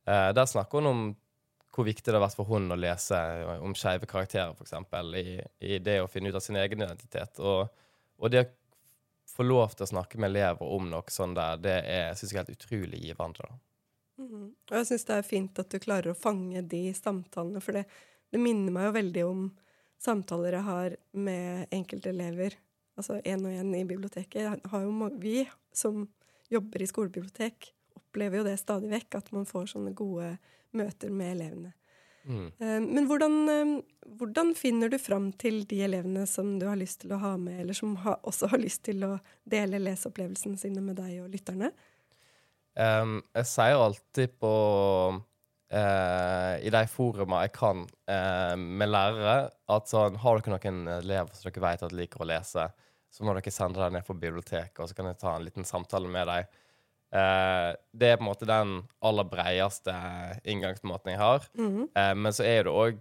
Eh, 0.08 0.30
der 0.34 0.46
snakker 0.46 0.82
hun 0.82 0.88
om 0.88 1.16
hvor 1.80 1.88
viktig 1.88 2.12
det 2.12 2.18
har 2.18 2.26
vært 2.26 2.36
for 2.36 2.50
hun 2.52 2.72
å 2.74 2.78
lese 2.80 3.18
om 3.64 3.76
skeive 3.78 4.08
karakterer, 4.10 4.52
f.eks., 4.52 4.76
i, 5.16 5.40
i 5.64 5.80
det 5.84 6.02
å 6.04 6.10
finne 6.12 6.32
ut 6.32 6.38
av 6.38 6.44
sin 6.44 6.60
egen 6.60 6.84
identitet. 6.84 7.40
Og, 7.40 7.70
og 8.20 8.34
det 8.34 8.44
å 8.44 8.50
få 9.32 9.46
lov 9.48 9.78
til 9.78 9.86
å 9.86 9.92
snakke 9.94 10.20
med 10.20 10.34
elever 10.34 10.68
om 10.68 10.90
noe 10.92 11.14
sånn 11.14 11.38
der, 11.38 11.62
det 11.64 11.78
er, 11.88 12.12
synes 12.20 12.34
jeg 12.34 12.42
er 12.42 12.44
helt 12.44 12.58
utrolig 12.58 13.02
givende. 13.06 13.50
Mm. 14.20 14.50
Og 14.52 14.76
jeg 14.76 14.90
syns 14.90 15.08
det 15.08 15.16
er 15.16 15.28
fint 15.30 15.64
at 15.64 15.72
du 15.72 15.80
klarer 15.80 16.12
å 16.12 16.20
fange 16.20 16.66
de 16.68 16.84
samtalene, 16.98 17.64
for 17.64 17.80
det, 17.80 17.86
det 18.34 18.44
minner 18.44 18.76
meg 18.76 18.90
jo 18.90 18.96
veldig 19.00 19.26
om 19.30 19.48
samtaler 20.00 20.60
jeg 20.60 20.68
har 20.68 21.00
med 21.16 21.76
enkeltelever, 21.76 22.60
altså 23.00 23.22
én 23.24 23.48
og 23.48 23.56
én 23.56 23.74
i 23.80 23.86
biblioteket. 23.88 24.68
Jo, 24.68 25.10
vi 25.20 25.44
som 25.76 26.04
jobber 26.52 26.84
i 26.84 26.92
skolebibliotek, 26.92 27.72
opplever 28.00 28.42
jo 28.42 28.48
det 28.48 28.60
stadig 28.60 28.92
vekk, 28.92 29.22
at 29.22 29.32
man 29.36 29.48
får 29.48 29.72
sånne 29.78 29.96
gode 29.96 30.34
møter 30.78 31.14
med 31.14 31.36
elevene. 31.38 31.74
Mm. 32.30 32.48
Uh, 32.60 32.80
men 32.84 33.08
hvordan, 33.10 33.38
uh, 33.48 34.10
hvordan, 34.20 34.52
finner 34.58 34.92
du 34.92 34.98
fram 35.02 35.32
til 35.40 35.64
de 35.70 35.82
elevene 35.86 36.26
som 36.30 36.58
du 36.60 36.68
har 36.70 36.78
lyst 36.80 37.02
til 37.04 37.16
å 37.16 37.22
ha 37.22 37.36
med, 37.42 37.62
eller 37.64 37.78
som 37.78 37.96
ha, 38.04 38.18
også 38.28 38.52
har 38.52 38.62
lyst 38.62 38.84
til 38.90 39.06
å 39.08 39.16
dele 39.50 39.82
leseopplevelsene 39.82 40.60
sine 40.60 40.84
med 40.84 41.00
deg 41.00 41.24
og 41.24 41.32
lytterne? 41.34 41.72
Um, 42.80 43.18
jeg 43.36 43.48
sier 43.50 43.82
alltid 43.82 44.36
på 44.40 44.52
uh, 45.12 46.54
I 46.64 46.70
de 46.72 46.84
foruma 46.88 47.42
jeg 47.44 47.56
kan 47.58 47.82
uh, 47.84 48.54
med 48.56 48.92
lærere, 48.92 49.50
at 49.74 49.90
sånn 49.90 50.20
Har 50.22 50.40
dere 50.40 50.54
noen 50.54 50.94
elever 51.00 51.34
som 51.36 51.50
dere 51.50 51.66
vet 51.66 51.84
at 51.88 51.96
liker 51.98 52.24
å 52.24 52.30
lese, 52.30 52.70
så 53.10 53.26
må 53.26 53.34
dere 53.36 53.52
sende 53.52 53.82
dem 53.82 53.98
ned 53.98 54.06
på 54.08 54.16
biblioteket, 54.16 54.80
og 54.80 54.90
så 54.90 54.96
kan 54.96 55.10
jeg 55.10 55.20
ta 55.20 55.36
en 55.36 55.48
liten 55.48 55.68
samtale 55.68 56.12
med 56.12 56.30
dem. 56.30 56.60
Uh, 57.10 57.74
det 57.98 58.12
er 58.12 58.20
på 58.20 58.22
en 58.22 58.30
måte 58.30 58.46
den 58.46 58.76
aller 59.02 59.26
bredeste 59.26 59.94
inngangsmåten 60.44 61.16
jeg 61.16 61.20
har. 61.20 61.48
Mm 61.58 61.72
-hmm. 61.72 62.14
men 62.16 62.34
så 62.34 62.44
er 62.44 62.64
det 62.64 62.72
òg 62.72 63.00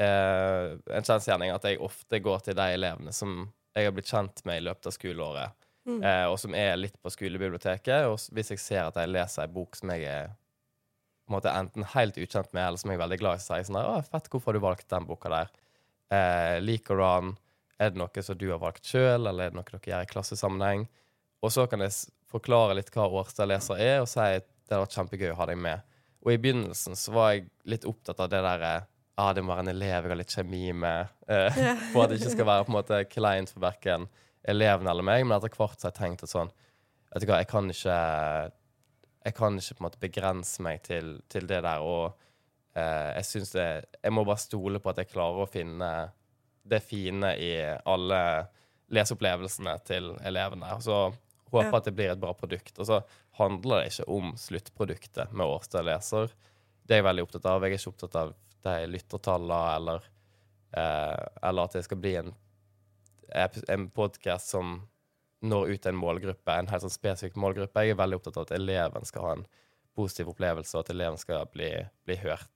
eh, 0.00 0.78
en 0.96 1.06
kjensgjerning 1.06 1.52
at 1.54 1.66
jeg 1.68 1.82
ofte 1.82 2.20
går 2.22 2.38
til 2.38 2.54
de 2.58 2.70
elevene 2.76 3.12
som 3.12 3.52
jeg 3.74 3.88
har 3.88 3.92
blitt 3.92 4.10
kjent 4.10 4.44
med 4.46 4.60
i 4.60 4.64
løpet 4.68 4.90
av 4.90 4.96
skoleåret, 4.96 5.60
Mm. 5.84 6.02
eh, 6.02 6.24
og 6.32 6.38
som 6.40 6.54
er 6.56 6.78
litt 6.80 6.94
på 7.02 7.10
skolebiblioteket. 7.12 8.06
Og 8.08 8.16
hvis 8.32 8.54
jeg 8.54 8.58
ser 8.58 8.86
at 8.86 8.94
de 8.94 9.04
leser 9.04 9.42
ei 9.42 9.52
bok 9.52 9.76
som 9.76 9.90
jeg 9.90 10.06
er 10.08 10.30
på 11.26 11.28
en 11.28 11.34
måte 11.36 11.52
enten 11.52 11.84
helt 11.92 12.16
ukjent 12.16 12.54
med, 12.54 12.66
eller 12.66 12.80
som 12.80 12.90
jeg 12.90 12.96
er 12.96 13.02
veldig 13.02 13.18
glad 13.20 13.36
i, 13.36 13.42
så 13.42 13.52
sier 13.52 13.66
sånn 13.68 13.76
der, 13.76 13.90
Å, 13.90 14.02
fett, 14.08 14.30
hvorfor 14.32 14.52
har 14.52 14.58
du 14.58 14.64
valgt 14.64 14.88
den 14.88 15.04
boka 15.04 15.28
der? 15.28 15.52
Eh, 16.08 16.56
liker 16.60 16.96
du 16.96 17.02
den? 17.02 17.36
Er 17.78 17.90
det 17.90 18.00
noe 18.00 18.22
som 18.22 18.38
du 18.38 18.46
har 18.50 18.62
valgt 18.62 18.88
sjøl, 18.88 19.26
eller 19.28 19.44
er 19.44 19.52
det 19.52 19.58
noe 19.58 19.68
dere 19.68 19.90
gjør 19.90 20.06
i 20.06 20.10
klassesammenheng? 20.14 20.86
Og 21.44 21.52
så 21.52 21.66
kan 21.68 21.84
jeg 21.84 21.92
forklare 22.34 22.76
litt 22.78 22.90
hva 22.94 23.06
årsdagleser 23.22 23.80
er, 23.80 24.00
og 24.02 24.10
si 24.10 24.20
at 24.20 24.46
det 24.46 24.74
hadde 24.74 24.84
vært 24.86 24.98
kjempegøy 24.98 25.30
å 25.32 25.38
ha 25.38 25.46
deg 25.50 25.60
med. 25.60 25.94
Og 26.24 26.32
i 26.32 26.40
begynnelsen 26.40 26.96
så 26.96 27.12
var 27.14 27.32
jeg 27.34 27.48
litt 27.68 27.86
opptatt 27.88 28.22
av 28.24 28.30
det 28.32 28.42
derre 28.44 28.74
ah, 29.20 29.30
det 29.34 29.44
må 29.44 29.52
være 29.52 29.66
en 29.66 29.72
elev 29.74 30.06
jeg 30.06 30.10
har 30.10 30.18
litt 30.18 30.34
kjemi 30.34 30.72
med, 30.74 31.14
eh, 31.28 31.58
Ja. 31.60 31.74
for 31.92 32.04
at 32.04 32.10
det 32.10 32.20
ikke 32.20 32.34
skal 32.34 32.48
være 32.50 32.66
på 32.66 32.72
en 32.72 32.78
måte 32.78 33.00
kleint 33.10 33.52
for 33.52 33.62
verken 33.62 34.08
eleven 34.42 34.88
eller 34.90 35.06
meg. 35.06 35.24
Men 35.26 35.38
etter 35.38 35.54
hvert 35.54 35.78
så 35.78 35.88
har 35.88 35.94
jeg 35.94 36.00
tenkt 36.02 36.26
at 36.26 36.34
sånn 36.34 36.52
Vet 37.14 37.22
du 37.22 37.28
hva, 37.30 37.36
jeg 37.38 37.46
kan 37.46 37.70
ikke 37.70 37.98
Jeg 39.24 39.34
kan 39.36 39.58
ikke 39.60 39.74
på 39.76 39.82
en 39.82 39.86
måte 39.86 40.02
begrense 40.02 40.64
meg 40.66 40.82
til, 40.82 41.20
til 41.30 41.46
det 41.46 41.60
der. 41.62 41.84
Og 41.84 42.16
eh, 42.74 43.12
jeg 43.20 43.28
syns 43.28 43.54
det 43.54 43.68
Jeg 44.02 44.12
må 44.16 44.24
bare 44.26 44.42
stole 44.42 44.82
på 44.82 44.90
at 44.90 44.98
jeg 44.98 45.12
klarer 45.12 45.44
å 45.44 45.50
finne 45.50 45.92
det 46.64 46.80
fine 46.80 47.34
i 47.38 47.52
alle 47.84 48.20
leseopplevelsene 48.94 49.74
til 49.84 50.14
elevene. 50.24 50.70
Så 50.80 50.96
håper 51.54 51.70
Ja. 51.70 51.78
at 51.80 51.84
det 51.88 51.94
blir 51.96 52.10
et 52.12 52.20
bra 52.20 52.32
produkt. 52.36 52.78
Og 52.78 52.86
så 52.88 53.00
handler 53.40 53.82
det 53.84 53.92
ikke 53.92 54.08
om 54.12 54.32
sluttproduktet 54.40 55.32
med 55.32 55.46
Årstad 55.46 55.86
leser. 55.86 56.32
Det 56.84 56.96
er 56.96 57.02
jeg 57.02 57.08
veldig 57.08 57.24
opptatt 57.26 57.46
av. 57.50 57.62
Jeg 57.64 57.72
er 57.72 57.78
ikke 57.78 57.92
opptatt 57.94 58.16
av 58.20 58.34
de 58.64 58.74
lyttertallene 58.92 59.76
eller, 59.76 60.08
eh, 60.76 61.26
eller 61.42 61.64
at 61.68 61.72
det 61.78 61.84
skal 61.86 62.00
bli 62.00 62.14
en, 62.20 62.34
en 63.68 63.88
podkast 63.90 64.48
som 64.54 64.74
når 65.44 65.74
ut 65.74 65.82
til 65.84 65.92
en 65.92 66.00
målgruppe, 66.00 66.52
en 66.56 66.70
helt 66.70 66.84
sånn 66.86 66.92
spesifikk 66.94 67.36
målgruppe. 67.36 67.82
Jeg 67.84 67.92
er 67.94 68.00
veldig 68.00 68.16
opptatt 68.20 68.38
av 68.40 68.46
at 68.46 68.54
eleven 68.56 69.04
skal 69.04 69.22
ha 69.26 69.32
en 69.36 69.46
positiv 69.94 70.30
opplevelse, 70.32 70.74
og 70.78 70.86
at 70.86 70.92
eleven 70.94 71.18
skal 71.20 71.44
bli, 71.52 71.68
bli 72.08 72.16
hørt. 72.22 72.48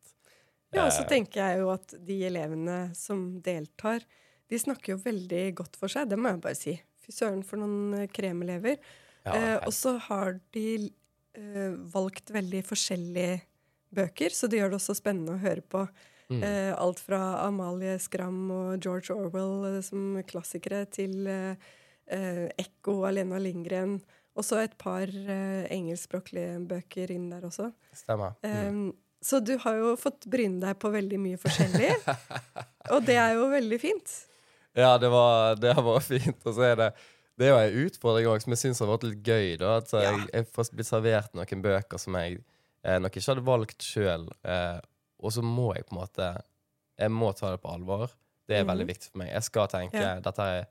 Ja, 0.73 0.87
og 0.87 0.93
så 0.93 1.03
Eh, 1.05 1.09
tenker 1.09 1.41
jeg 1.41 1.61
jo 1.61 1.69
at 1.73 1.95
de 2.07 2.17
elevene 2.29 2.95
som 2.97 3.41
deltar, 3.45 4.05
de 4.49 4.59
snakker 4.59 4.95
jo 4.97 5.03
veldig 5.05 5.55
godt 5.61 5.77
for 5.77 5.89
seg. 5.93 6.09
Det 6.09 6.19
må 6.19 6.33
jeg 6.33 6.41
bare 6.45 6.57
si. 6.59 6.75
Fy 7.09 7.17
søren 7.17 7.41
for 7.47 7.61
noen 7.61 8.03
eh, 8.03 8.09
kremelever. 8.13 8.77
ja, 9.25 9.33
eh, 9.33 9.57
og 9.65 9.73
så 9.73 9.97
har 10.11 10.37
de 10.55 10.69
eh, 10.85 11.73
valgt 11.97 12.31
veldig 12.35 12.63
forskjellige 12.69 13.41
bøker, 13.97 14.35
så 14.37 14.47
det 14.47 14.61
gjør 14.61 14.75
det 14.75 14.81
også 14.83 14.97
spennende 14.99 15.39
å 15.39 15.43
høre 15.43 15.65
på. 15.65 15.87
Mm. 16.29 16.43
Eh, 16.45 16.75
alt 16.77 17.01
fra 17.01 17.19
Amalie 17.47 17.97
Skram 17.99 18.51
og 18.53 18.85
George 18.85 19.15
Orwell 19.15 19.65
eh, 19.71 19.81
som 19.85 20.19
klassikere 20.29 20.83
til 20.93 21.25
eh, 21.25 21.57
Ekko 22.61 23.01
av 23.01 23.11
Alena 23.13 23.41
Lindgren. 23.41 23.99
Og 24.39 24.45
så 24.47 24.61
et 24.63 24.77
par 24.79 25.11
engelskspråklige 25.11 26.61
bøker 26.71 27.11
inn 27.11 27.25
der 27.33 27.49
også. 27.49 27.73
Stemmer. 27.97 28.37
Mm. 28.47 28.69
Um, 28.69 28.93
så 29.19 29.41
du 29.43 29.57
har 29.65 29.75
jo 29.81 29.97
fått 29.99 30.29
bryne 30.31 30.61
deg 30.63 30.79
på 30.79 30.93
veldig 30.95 31.19
mye 31.19 31.41
forskjellig. 31.43 31.89
og 32.95 33.03
det 33.09 33.17
er 33.19 33.35
jo 33.35 33.49
veldig 33.51 33.81
fint. 33.83 34.15
Ja, 34.79 34.93
det 35.03 35.09
var, 35.11 35.57
det 35.59 35.73
vært 35.77 36.07
fint. 36.13 36.45
Og 36.47 36.55
så 36.55 36.63
er 36.69 36.77
det 36.79 36.89
Det 37.39 37.47
er 37.47 37.53
jo 37.53 37.59
en 37.63 37.87
utfordring 37.87 38.27
òg, 38.31 38.43
som 38.43 38.55
jeg 38.55 38.59
syns 38.65 38.81
har 38.83 38.89
vært 38.91 39.05
litt 39.09 39.21
gøy. 39.27 39.57
da 39.61 39.77
at 39.79 39.93
Ja. 39.95 40.01
Jeg 40.11 40.31
jeg 40.35 40.47
får 40.55 40.71
blitt 40.75 40.89
servert 40.91 41.35
noen 41.39 41.63
bøker 41.63 41.99
som 42.03 42.17
jeg 42.19 42.41
eh, 42.85 42.99
nok 43.03 43.15
ikke 43.19 43.33
hadde 43.35 43.45
valgt 43.47 43.83
sjøl, 43.87 44.25
eh, 44.45 44.81
og 45.23 45.33
så 45.35 45.43
må 45.43 45.73
jeg 45.77 45.87
på 45.87 45.95
en 45.97 46.01
måte 46.03 46.29
Jeg 46.99 47.11
må 47.15 47.33
ta 47.39 47.51
det 47.53 47.61
på 47.63 47.71
alvor. 47.75 48.09
Det 48.49 48.57
er 48.59 48.65
Mhm. 48.65 48.71
veldig 48.73 48.87
viktig 48.89 49.11
for 49.13 49.19
meg. 49.19 49.29
Jeg 49.35 49.43
skal 49.47 49.67
tenke 49.69 49.95
Ja. 50.03 50.21
dette, 50.21 50.43
er, 50.43 50.67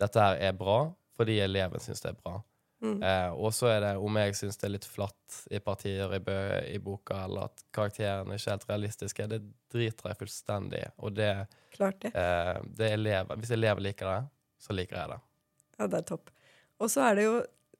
dette 0.00 0.20
er 0.40 0.52
bra 0.52 0.92
fordi 1.16 1.38
eleven 1.40 1.80
syns 1.80 2.00
det 2.02 2.10
er 2.14 2.20
bra. 2.22 2.42
Mm. 2.84 2.98
Eh, 3.02 3.30
og 3.32 3.54
så 3.56 3.70
er 3.72 3.80
det 3.80 3.92
om 4.04 4.18
jeg 4.20 4.36
syns 4.36 4.58
det 4.60 4.66
er 4.68 4.74
litt 4.74 4.88
flatt 4.88 5.38
i 5.48 5.60
partier 5.64 6.12
i, 6.12 6.20
bø 6.22 6.36
i 6.68 6.76
boka, 6.82 7.22
eller 7.24 7.48
at 7.48 7.64
karakterene 7.74 8.36
ikke 8.36 8.50
er 8.50 8.56
helt 8.58 8.68
realistiske. 8.70 9.28
Det 9.32 9.40
driter 9.72 10.10
jeg 10.12 10.20
fullstendig 10.20 10.82
i. 10.84 10.90
Og 11.00 11.16
det, 11.16 11.30
Klart 11.76 12.00
det. 12.04 12.12
eh, 12.12 12.54
det 12.76 12.90
er 12.90 12.96
elever. 12.98 13.40
Hvis 13.40 13.54
elever 13.56 13.86
liker 13.88 14.10
det, 14.12 14.22
så 14.60 14.76
liker 14.76 15.00
jeg 15.00 15.14
det. 15.14 15.20
Ja, 15.78 15.86
det 15.92 16.00
er 16.02 16.08
topp. 16.12 16.32
Og 16.80 16.92
så 16.92 17.06
er 17.08 17.16
det 17.16 17.24
jo 17.28 17.36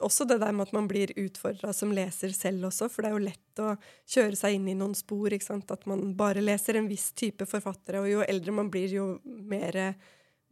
også 0.06 0.26
det 0.28 0.36
der 0.42 0.52
med 0.52 0.66
at 0.66 0.74
man 0.76 0.88
blir 0.88 1.12
utfordra 1.16 1.72
som 1.72 1.92
leser 1.96 2.32
selv 2.36 2.66
også, 2.68 2.88
for 2.92 3.04
det 3.04 3.08
er 3.10 3.14
jo 3.16 3.24
lett 3.24 3.62
å 3.64 3.70
kjøre 4.12 4.36
seg 4.36 4.58
inn 4.58 4.66
i 4.68 4.76
noen 4.76 4.96
spor. 4.96 5.32
ikke 5.32 5.46
sant? 5.48 5.72
At 5.72 5.86
man 5.88 6.10
bare 6.18 6.42
leser 6.44 6.76
en 6.76 6.88
viss 6.90 7.10
type 7.16 7.46
forfattere, 7.48 8.02
og 8.02 8.10
jo 8.10 8.24
eldre 8.26 8.52
man 8.52 8.68
blir, 8.72 8.92
jo 8.92 9.06
mer 9.24 9.94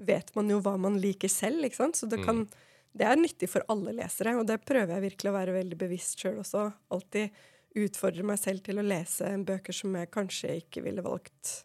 vet 0.01 0.33
man 0.37 0.49
jo 0.51 0.61
hva 0.65 0.77
man 0.81 0.97
liker 1.01 1.33
selv. 1.33 1.65
ikke 1.65 1.81
sant? 1.81 2.01
Så 2.01 2.09
det, 2.11 2.23
kan, 2.25 2.47
det 2.95 3.09
er 3.09 3.19
nyttig 3.19 3.49
for 3.51 3.67
alle 3.73 3.95
lesere, 3.97 4.37
og 4.39 4.47
det 4.49 4.61
prøver 4.67 4.95
jeg 4.97 5.05
virkelig 5.09 5.33
å 5.33 5.37
være 5.37 5.57
veldig 5.57 5.79
bevisst 5.81 6.23
sjøl 6.23 6.39
også. 6.45 6.69
Alltid 6.95 7.43
utfordre 7.85 8.27
meg 8.27 8.39
selv 8.39 8.63
til 8.67 8.79
å 8.79 8.87
lese 8.87 9.33
bøker 9.43 9.75
som 9.75 9.97
jeg 9.99 10.13
kanskje 10.15 10.53
ikke 10.61 10.85
ville 10.85 11.03
valgt 11.03 11.57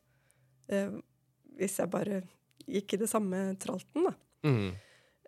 eh, 0.73 0.95
hvis 1.59 1.77
jeg 1.77 1.91
bare 1.93 2.23
gikk 2.69 2.95
i 2.95 3.01
det 3.03 3.09
samme 3.11 3.43
tralten, 3.61 4.09
da. 4.09 4.13
Mm. 4.45 4.69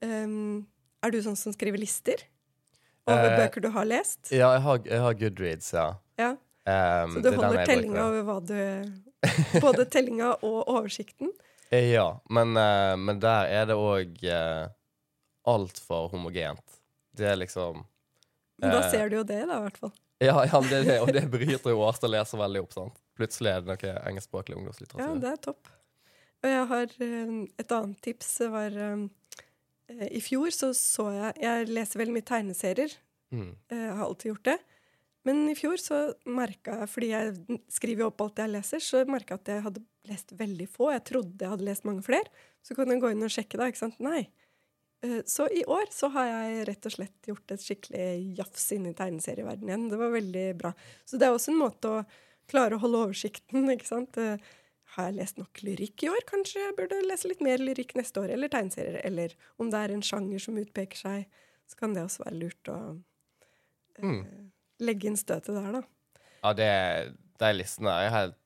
Um, 0.02 0.62
er 1.04 1.14
du 1.14 1.20
sånn 1.22 1.38
som 1.38 1.54
skriver 1.54 1.82
lister 1.82 2.24
over 3.10 3.28
Eh, 3.28 3.38
bøker 3.38 3.62
du 3.62 3.68
har 3.74 3.86
lest? 3.86 4.32
Ja, 4.32 4.54
jeg 4.56 4.64
har, 4.66 4.82
jeg 4.88 5.04
har 5.04 5.18
Goodreads, 5.20 5.70
ja. 5.76 5.88
Ja, 6.22 6.32
Um, 6.62 7.16
Så 7.16 7.24
du 7.26 7.32
er 7.32 7.38
holder 7.40 7.66
tellinga 7.66 8.02
over 8.06 8.26
hva 8.28 8.36
du 8.46 9.62
Både 9.64 9.88
tellinga 9.90 10.36
og 10.46 10.60
oversikten? 10.70 11.32
Ja, 11.72 12.20
men, 12.30 12.52
uh, 12.60 12.94
men 13.00 13.22
der 13.24 13.48
er 13.48 13.70
det 13.70 13.78
òg 13.80 14.18
uh, 14.28 14.68
altfor 15.52 16.10
homogent. 16.14 16.80
Det 17.16 17.28
er 17.34 17.38
liksom 17.42 17.84
Men 18.62 18.72
da 18.76 18.80
Eh. 18.86 18.92
ser 18.92 19.10
du 19.10 19.18
jo 19.18 19.24
det, 19.28 19.42
da, 19.50 19.58
i 19.58 19.66
hvert 19.68 19.78
fall. 19.82 19.94
Ja, 20.22 20.36
ja 20.46 20.60
det, 20.62 20.80
er 20.80 20.84
det, 20.86 20.98
og 21.02 21.12
det 21.14 21.24
bryter 21.34 21.74
jo 21.74 21.82
Årstad 21.82 22.12
leser 22.14 22.38
veldig 22.42 22.62
opp. 22.64 22.74
sant? 22.78 23.00
Plutselig 23.18 23.52
er 23.52 23.62
det 23.62 23.74
noe 23.74 23.94
engelskspråklig 24.10 24.58
Ja, 24.98 25.14
det 25.18 25.32
er 25.32 25.40
topp. 25.42 25.68
Og 26.42 26.50
jeg 26.50 26.68
har 26.72 26.94
um, 27.06 27.40
et 27.62 27.72
annet 27.78 28.02
tips. 28.02 28.30
Det 28.42 28.50
var 28.54 28.78
um, 28.94 29.08
eh, 29.90 30.08
I 30.18 30.22
fjor 30.26 30.50
så 30.56 30.72
så 30.78 31.10
jeg 31.14 31.34
Jeg 31.42 31.68
leser 31.70 32.02
veldig 32.02 32.16
mye 32.18 32.30
tegneserier. 32.32 32.96
Mm. 33.32 33.52
Jeg 33.70 33.96
har 33.98 34.06
alltid 34.06 34.32
gjort 34.34 34.48
det. 34.50 34.58
Men 35.28 35.44
i 35.52 35.56
fjor 35.58 35.78
så 35.78 36.00
merka 36.26 36.80
jeg, 36.82 36.90
fordi 36.90 37.10
jeg 37.12 37.60
skriver 37.70 38.02
jo 38.06 38.10
opp 38.10 38.24
alt 38.26 38.40
jeg 38.42 38.50
leser, 38.56 38.82
så 38.82 39.04
merka 39.06 39.36
jeg 39.36 39.42
at 39.44 39.52
jeg 39.54 39.66
hadde 39.68 39.84
lest 40.10 40.34
veldig 40.34 40.66
få. 40.70 40.90
Jeg 40.96 41.04
trodde 41.12 41.46
jeg 41.46 41.52
hadde 41.52 41.68
lest 41.68 41.86
mange 41.86 42.02
flere. 42.06 42.26
Så 42.66 42.74
kunne 42.78 42.96
jeg 42.96 43.04
gå 43.04 43.12
inn 43.14 43.22
og 43.28 43.30
sjekke 43.34 43.60
da, 43.62 43.68
ikke 43.70 43.84
sant. 43.84 44.00
Nei. 44.02 44.24
Eh, 45.04 45.22
Så 45.26 45.48
i 45.50 45.64
år 45.66 45.90
så 45.92 46.10
har 46.14 46.26
jeg 46.30 46.68
rett 46.70 46.86
og 46.86 46.92
slett 46.96 47.28
gjort 47.30 47.52
et 47.56 47.64
skikkelig 47.64 48.38
jafs 48.38 48.68
inn 48.76 48.86
i 48.90 48.94
tegneserieverdenen 48.98 49.70
igjen. 49.72 49.90
Det 49.90 49.98
var 50.02 50.12
veldig 50.14 50.46
bra. 50.60 50.74
Så 51.06 51.18
det 51.18 51.28
er 51.28 51.36
også 51.36 51.52
en 51.54 51.62
måte 51.62 51.90
å 51.90 52.02
klare 52.52 52.76
å 52.78 52.82
holde 52.84 53.06
oversikten, 53.08 53.70
ikke 53.76 53.88
sant. 53.90 54.18
Eh, 54.22 54.38
Har 54.92 55.06
jeg 55.08 55.16
lest 55.22 55.38
nok 55.40 55.62
lyrikk 55.64 56.04
i 56.04 56.10
år? 56.12 56.26
Kanskje 56.28 56.60
jeg 56.66 56.76
burde 56.76 56.98
lese 57.08 57.30
litt 57.32 57.40
mer 57.42 57.62
lyrikk 57.64 57.94
neste 57.96 58.20
år, 58.20 58.34
eller 58.36 58.50
tegneserier. 58.52 58.98
Eller 59.08 59.32
om 59.58 59.70
det 59.72 59.80
er 59.80 59.94
en 59.96 60.02
sjanger 60.04 60.42
som 60.44 60.58
utpeker 60.60 61.00
seg, 61.00 61.30
så 61.72 61.78
kan 61.80 61.94
det 61.96 62.04
også 62.04 62.26
være 62.26 62.40
lurt 62.42 62.72
å 62.74 62.78
eh, 63.96 64.04
Mm. 64.04 64.52
legge 64.82 65.08
inn 65.08 65.16
støtet 65.20 65.54
der, 65.56 65.72
da. 65.78 65.82
Ja, 66.44 66.52
det, 66.58 66.70
de 67.40 67.52
listene 67.54 67.94
er 68.04 68.10
helt 68.10 68.38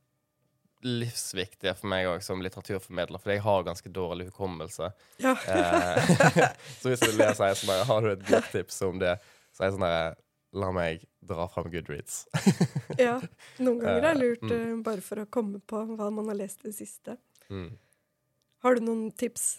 livsviktige 0.86 1.74
for 1.80 1.90
meg 1.92 2.06
òg 2.12 2.22
som 2.26 2.42
litteraturformidler, 2.46 3.20
for 3.22 3.34
jeg 3.34 3.42
har 3.46 3.64
ganske 3.66 3.90
dårlig 3.94 4.28
hukommelse. 4.30 4.92
Ja. 5.24 5.34
Eh, 5.50 6.14
så 6.82 6.92
hvis 6.94 7.02
du 7.04 7.12
ler, 7.18 7.34
så 7.34 7.48
er 7.48 7.54
jeg 7.54 7.62
sånn 7.64 7.74
der, 7.74 7.84
Har 7.90 8.06
du 8.06 8.12
et 8.14 8.24
godt 8.30 8.52
tips 8.54 8.78
om 8.86 9.02
det? 9.02 9.16
Så 9.56 9.64
er 9.64 9.70
jeg 9.72 9.78
sånn 9.80 9.88
der 9.88 10.16
La 10.56 10.70
meg 10.72 11.02
dra 11.26 11.50
fram 11.52 11.66
Goodreads. 11.68 12.22
ja. 13.02 13.18
Noen 13.60 13.82
ganger 13.82 14.06
er 14.08 14.14
det 14.14 14.22
lurt 14.22 14.46
Mm. 14.46 14.54
eh, 14.56 14.76
bare 14.86 15.02
for 15.04 15.20
å 15.20 15.26
komme 15.28 15.60
på 15.68 15.82
hva 15.98 16.08
man 16.16 16.30
har 16.32 16.38
lest 16.46 16.62
i 16.64 16.70
det 16.70 16.78
siste. 16.78 17.18
Mm. 17.52 17.74
Har 18.64 18.78
du 18.78 18.86
noen 18.86 19.10
tips? 19.12 19.58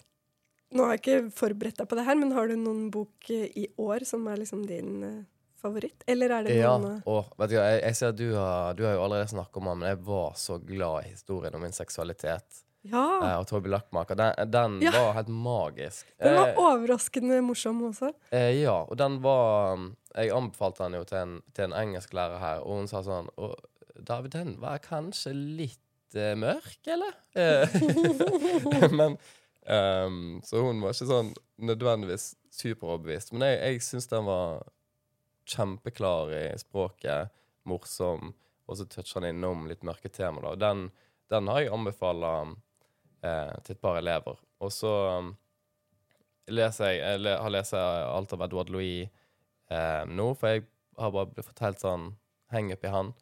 Nå 0.73 0.83
har 0.87 0.95
jeg 0.97 1.03
ikke 1.03 1.31
forberedt 1.37 1.77
deg 1.83 1.87
på 1.91 1.99
det 1.99 2.05
her, 2.07 2.17
men 2.17 2.33
har 2.33 2.49
du 2.49 2.55
noen 2.57 2.87
bok 2.91 3.29
eh, 3.29 3.45
i 3.61 3.67
år 3.77 4.07
som 4.09 4.25
er 4.31 4.41
liksom 4.41 4.65
din 4.67 4.89
eh, 5.05 5.19
favoritt? 5.61 6.03
Eller 6.07 6.29
er 6.37 6.43
det 6.47 6.55
noen 6.57 6.85
Ja, 6.87 7.01
og 7.09 7.33
vet 7.41 7.49
du 7.51 7.55
jeg, 7.57 7.81
jeg 7.83 7.95
ser 7.99 8.13
at 8.13 8.17
du 8.19 8.29
har, 8.35 8.73
du 8.77 8.83
har 8.85 8.93
jo 8.97 9.03
allerede 9.07 9.29
snakket 9.33 9.57
om 9.61 9.69
den, 9.71 9.79
men 9.83 9.89
jeg 9.93 9.99
var 10.07 10.33
så 10.39 10.57
glad 10.63 11.05
i 11.05 11.11
historien 11.15 11.55
om 11.57 11.61
min 11.65 11.75
seksualitet. 11.75 12.63
Ja! 12.87 13.03
Eh, 13.19 13.33
og 13.41 13.47
Toby 13.49 13.67
Lackmaker. 13.73 14.15
Den, 14.15 14.51
den 14.53 14.75
Ja. 14.85 14.91
var 14.95 15.13
helt 15.17 15.27
magisk. 15.33 16.07
Den 16.23 16.35
var 16.37 16.53
Eh, 16.53 16.59
overraskende 16.61 17.41
morsom 17.43 17.81
også. 17.89 18.13
eh, 18.31 18.61
ja, 18.61 18.77
og 18.87 18.95
den 18.97 19.17
var 19.21 19.73
um, 19.73 19.89
Jeg 20.15 20.31
anbefalte 20.31 20.83
den 20.85 20.93
jo 21.01 21.03
til 21.03 21.17
en, 21.17 21.33
til 21.53 21.65
en 21.67 21.73
engelsklærer 21.73 22.39
her, 22.39 22.61
og 22.63 22.77
hun 22.79 22.87
sa 22.87 23.01
sånn 23.03 23.27
og, 23.37 23.57
David, 23.97 24.31
den 24.37 24.55
var 24.61 24.77
kanskje 24.79 25.33
litt 25.33 26.15
eh, 26.15 26.35
mørk, 26.37 26.77
eller? 26.87 27.13
Eh, 27.35 27.67
men 28.99 29.17
um, 29.67 30.39
Så 30.45 30.61
hun 30.63 30.79
var 30.85 30.93
ikke 30.95 31.09
sånn 31.09 31.33
nødvendigvis 31.59 32.35
superoverbevist. 32.53 33.33
Men 33.33 33.47
jeg, 33.49 33.59
jeg 33.73 33.83
syns 33.85 34.07
den 34.11 34.25
var 34.29 34.61
kjempeklar 35.47 36.31
i 36.35 36.43
språket, 36.59 37.33
morsom, 37.67 38.33
og 38.67 38.79
så 38.79 38.85
toucher 38.89 39.21
han 39.21 39.29
innom 39.31 39.67
litt 39.69 39.83
mørke 39.87 40.11
tema. 40.11 40.43
Da. 40.43 40.53
Og 40.55 40.61
Den, 40.61 40.87
den 41.31 41.51
har 41.51 41.63
jeg 41.63 41.73
anbefalt 41.75 42.25
eh, 43.23 43.53
til 43.63 43.75
et 43.75 43.83
par 43.83 43.99
elever. 43.99 44.39
Og 44.63 44.73
så 44.73 44.93
um, 45.19 45.31
leser 46.51 46.93
jeg, 46.95 47.21
jeg 47.23 47.39
har 47.43 47.53
lest 47.53 47.75
alt 47.77 48.33
av 48.35 48.43
Edward 48.47 48.71
Louis 48.73 49.07
eh, 49.71 50.03
nå, 50.07 50.31
for 50.35 50.55
jeg 50.55 50.65
har 50.97 51.13
bare 51.13 51.31
blitt 51.31 51.47
fortalt 51.47 51.83
sånn 51.83 52.11
heng 52.53 52.71
up 52.73 52.83
i 52.83 52.91
han. 52.91 53.13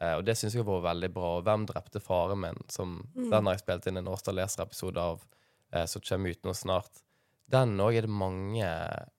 Eh, 0.00 0.14
og 0.20 0.24
det 0.26 0.36
syns 0.38 0.54
jeg 0.54 0.62
har 0.62 0.70
vært 0.70 0.88
veldig 0.92 1.10
bra. 1.14 1.34
Og 1.38 1.44
'Hvem 1.44 1.66
drepte 1.66 2.00
faren 2.00 2.40
min?' 2.44 2.64
Som, 2.70 3.08
Mm. 3.14 3.30
Den 3.30 3.46
har 3.46 3.52
jeg 3.54 3.64
spilt 3.64 3.86
inn 3.86 3.96
en 3.96 4.08
Årstad 4.08 4.34
leser-episode 4.34 5.00
av, 5.00 5.24
eh, 5.72 5.86
som 5.86 6.02
kommer 6.02 6.30
ut 6.30 6.42
nå 6.44 6.54
snart. 6.54 7.02
Den 7.48 7.78
òg 7.80 7.96
er 7.96 8.02
det 8.02 8.10
mange 8.10 8.68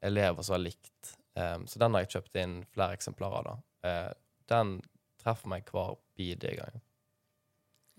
elever 0.02 0.44
som 0.44 0.54
har 0.54 0.60
likt. 0.60 1.18
Eh, 1.38 1.60
så 1.66 1.82
den 1.82 1.96
har 1.96 2.06
jeg 2.06 2.16
kjøpt 2.16 2.40
inn 2.42 2.56
flere 2.74 2.98
eksemplarer 2.98 3.54
av. 3.54 3.62
Uh, 3.86 4.12
den 4.52 4.80
treffer 5.22 5.52
meg 5.52 5.70
hver 5.72 5.96
bidige 6.20 6.58
gang. 6.60 6.82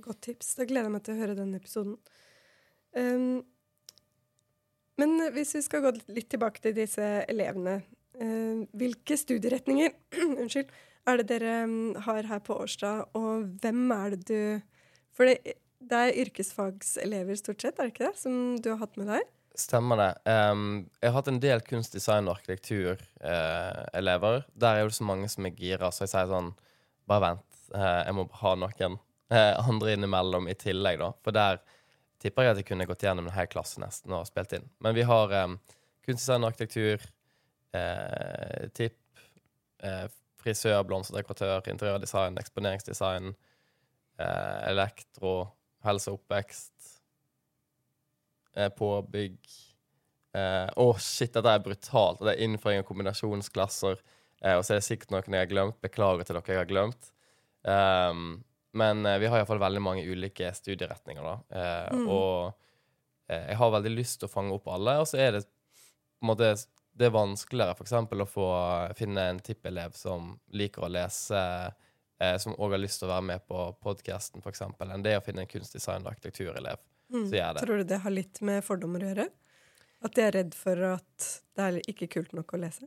Godt 0.05 0.23
tips. 0.27 0.55
Da 0.59 0.67
gleder 0.69 0.89
jeg 0.89 0.97
meg 0.97 1.07
til 1.07 1.17
å 1.17 1.21
høre 1.23 1.39
den 1.39 1.55
episoden. 1.57 1.97
Um, 2.97 3.41
men 5.01 5.17
hvis 5.33 5.55
vi 5.57 5.65
skal 5.65 5.85
gå 5.85 5.95
litt 6.13 6.29
tilbake 6.33 6.61
til 6.65 6.77
disse 6.77 7.07
elevene. 7.31 7.81
uh, 8.21 8.67
hvilke 8.77 9.17
studieretninger 9.17 9.95
unnskyld, 10.41 10.73
er 11.09 11.21
det 11.21 11.29
dere 11.31 11.55
um, 11.65 11.95
har 12.05 12.29
her 12.29 12.43
på 12.45 12.59
Årstad, 12.61 13.09
og 13.17 13.49
hvem 13.63 13.91
er 13.97 14.17
det 14.17 14.27
du 14.29 14.41
For 15.17 15.27
det, 15.27 15.57
det 15.81 15.97
er 15.97 16.19
yrkesfagselever 16.23 17.39
stort 17.41 17.63
sett, 17.63 17.79
er 17.79 17.89
det 17.89 17.95
ikke 17.95 18.11
det, 18.11 18.19
som 18.21 18.35
du 18.61 18.71
har 18.71 18.83
hatt 18.85 18.99
med 19.01 19.09
deg? 19.11 19.25
Stemmer 19.61 19.97
det. 20.01 20.13
Um, 20.25 20.89
jeg 21.03 21.11
har 21.11 21.19
hatt 21.19 21.29
en 21.29 21.43
del 21.43 21.61
kunst, 21.67 21.93
design 21.93 22.29
og 22.29 22.35
arkitektur-elever. 22.39 24.37
Der 24.57 24.73
er 24.73 24.81
jo 24.87 24.95
så 24.97 25.05
mange 25.05 25.29
som 25.33 25.47
er 25.47 25.57
gira, 25.59 25.89
så 25.93 26.01
jeg 26.07 26.13
sier 26.15 26.31
sånn 26.33 26.51
Bare 27.11 27.23
vent, 27.27 27.47
Uh, 27.71 28.03
jeg 28.03 28.15
må 28.19 28.25
ha 28.41 28.51
noen 28.59 28.95
uh, 29.31 29.55
andre 29.63 29.93
innimellom 29.95 30.49
i 30.51 30.59
tillegg, 30.59 30.97
da. 30.99 31.13
For 31.23 31.31
der 31.37 31.61
tipper 32.19 32.43
jeg 32.43 32.51
at 32.51 32.59
jeg 32.59 32.67
kunne 32.67 32.87
gått 32.91 33.05
gjennom 33.07 33.29
en 33.29 33.37
hel 33.37 33.47
klasse 33.47 33.79
nesten 33.79 34.11
og 34.17 34.27
spilt 34.27 34.53
inn. 34.59 34.67
Men 34.83 34.97
vi 34.97 35.05
har 35.07 35.31
um, 35.45 35.55
kunst, 36.03 36.25
design 36.25 36.43
og 36.43 36.51
arkitektur, 36.51 36.99
eh, 37.77 38.69
tipp, 38.75 38.99
eh, 39.83 40.07
frisør, 40.41 40.83
blomsterdekoratør, 40.89 41.69
interiørdesign, 41.73 42.39
eksponeringsdesign, 42.41 43.35
eh, 44.19 44.71
elektro, 44.71 45.35
helse 45.85 46.11
og 46.11 46.21
oppvekst 46.21 46.75
eh, 46.89 47.00
påbygg. 48.55 49.39
Å, 50.35 50.87
eh, 50.95 50.99
shit, 51.03 51.33
dette 51.35 51.55
er 51.55 51.63
brutalt. 51.65 52.23
Det 52.23 52.35
er 52.35 52.45
innføring 52.47 52.83
av 52.83 52.89
kombinasjonsklasser. 52.89 54.01
Eh, 54.43 54.57
og 54.57 54.65
så 54.65 54.75
er 54.75 54.81
det 54.81 54.87
sikkert 54.87 55.15
noen 55.15 55.37
jeg 55.37 55.45
har 55.47 55.51
glemt. 55.51 55.81
Beklager 55.83 56.27
til 56.27 56.39
dere 56.39 56.55
jeg 56.55 56.63
har 56.63 56.71
glemt. 56.71 57.11
Um, 57.61 58.43
men 58.73 59.05
eh, 59.07 59.19
vi 59.19 59.29
har 59.29 59.41
iallfall 59.41 59.61
veldig 59.61 59.83
mange 59.83 60.05
ulike 60.07 60.53
studieretninger, 60.55 61.23
da. 61.27 61.37
Eh, 61.51 61.97
Mm. 61.97 62.09
Og 62.09 62.53
eh, 63.29 63.49
jeg 63.51 63.57
har 63.57 63.73
veldig 63.75 63.95
lyst 63.97 64.21
til 64.21 64.29
å 64.29 64.33
fange 64.33 64.55
opp 64.55 64.69
alle. 64.69 65.01
Og 65.03 65.09
så 65.11 65.19
er 65.19 65.33
det 65.39 65.45
på 65.45 66.25
en 66.25 66.31
måte 66.33 66.55
det 67.01 67.07
er 67.07 67.15
vanskeligere 67.15 67.79
eksempel 67.81 68.23
å 68.23 68.29
få 68.29 68.47
finne 68.99 69.23
en 69.31 69.39
tippelev 69.41 69.95
som 69.97 70.35
liker 70.53 70.85
å 70.85 70.91
lese 70.91 71.39
eh, 72.21 72.37
som 72.43 72.57
òg 72.59 72.75
har 72.75 72.83
lyst 72.83 73.01
til 73.01 73.09
å 73.09 73.15
være 73.15 73.27
med 73.31 73.45
på 73.49 73.67
podkasten, 73.81 74.43
f.eks., 74.43 74.63
enn 74.85 75.05
det 75.07 75.17
å 75.17 75.23
finne 75.25 75.47
en 75.47 75.51
kunstdesign- 75.51 76.05
og 76.05 76.13
arkitekturelev. 76.13 76.83
Mm. 77.11 77.27
Så 77.29 77.37
gjør 77.37 77.55
det. 77.57 77.63
Tror 77.67 77.77
du 77.83 77.85
det 77.85 77.99
har 78.05 78.11
litt 78.15 78.41
med 78.47 78.65
fordommer 78.65 79.01
å 79.05 79.09
gjøre? 79.15 79.29
At 80.03 80.15
de 80.17 80.23
er 80.23 80.33
redd 80.33 80.55
for 80.57 80.79
at 80.95 81.27
det 81.57 81.65
er 81.67 81.81
ikke 81.91 82.09
kult 82.09 82.33
nok 82.33 82.55
å 82.57 82.61
lese? 82.63 82.87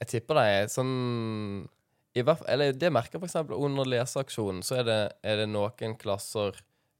Jeg 0.00 0.08
tipper 0.10 0.34
det 0.38 0.44
er 0.52 0.66
sånn 0.68 1.68
i 2.14 2.22
hvert, 2.22 2.38
fall- 2.38 2.48
Eller 2.52 2.72
det 2.72 2.92
merker 2.92 3.16
jeg 3.18 3.24
for 3.24 3.26
eksempel 3.30 3.58
under 3.64 3.84
leseaksjonen, 3.84 4.62
så 4.62 4.76
er 4.78 4.84
det, 4.86 4.98
er 5.24 5.36
det 5.42 5.48
noen 5.50 5.96
klasser 5.98 6.52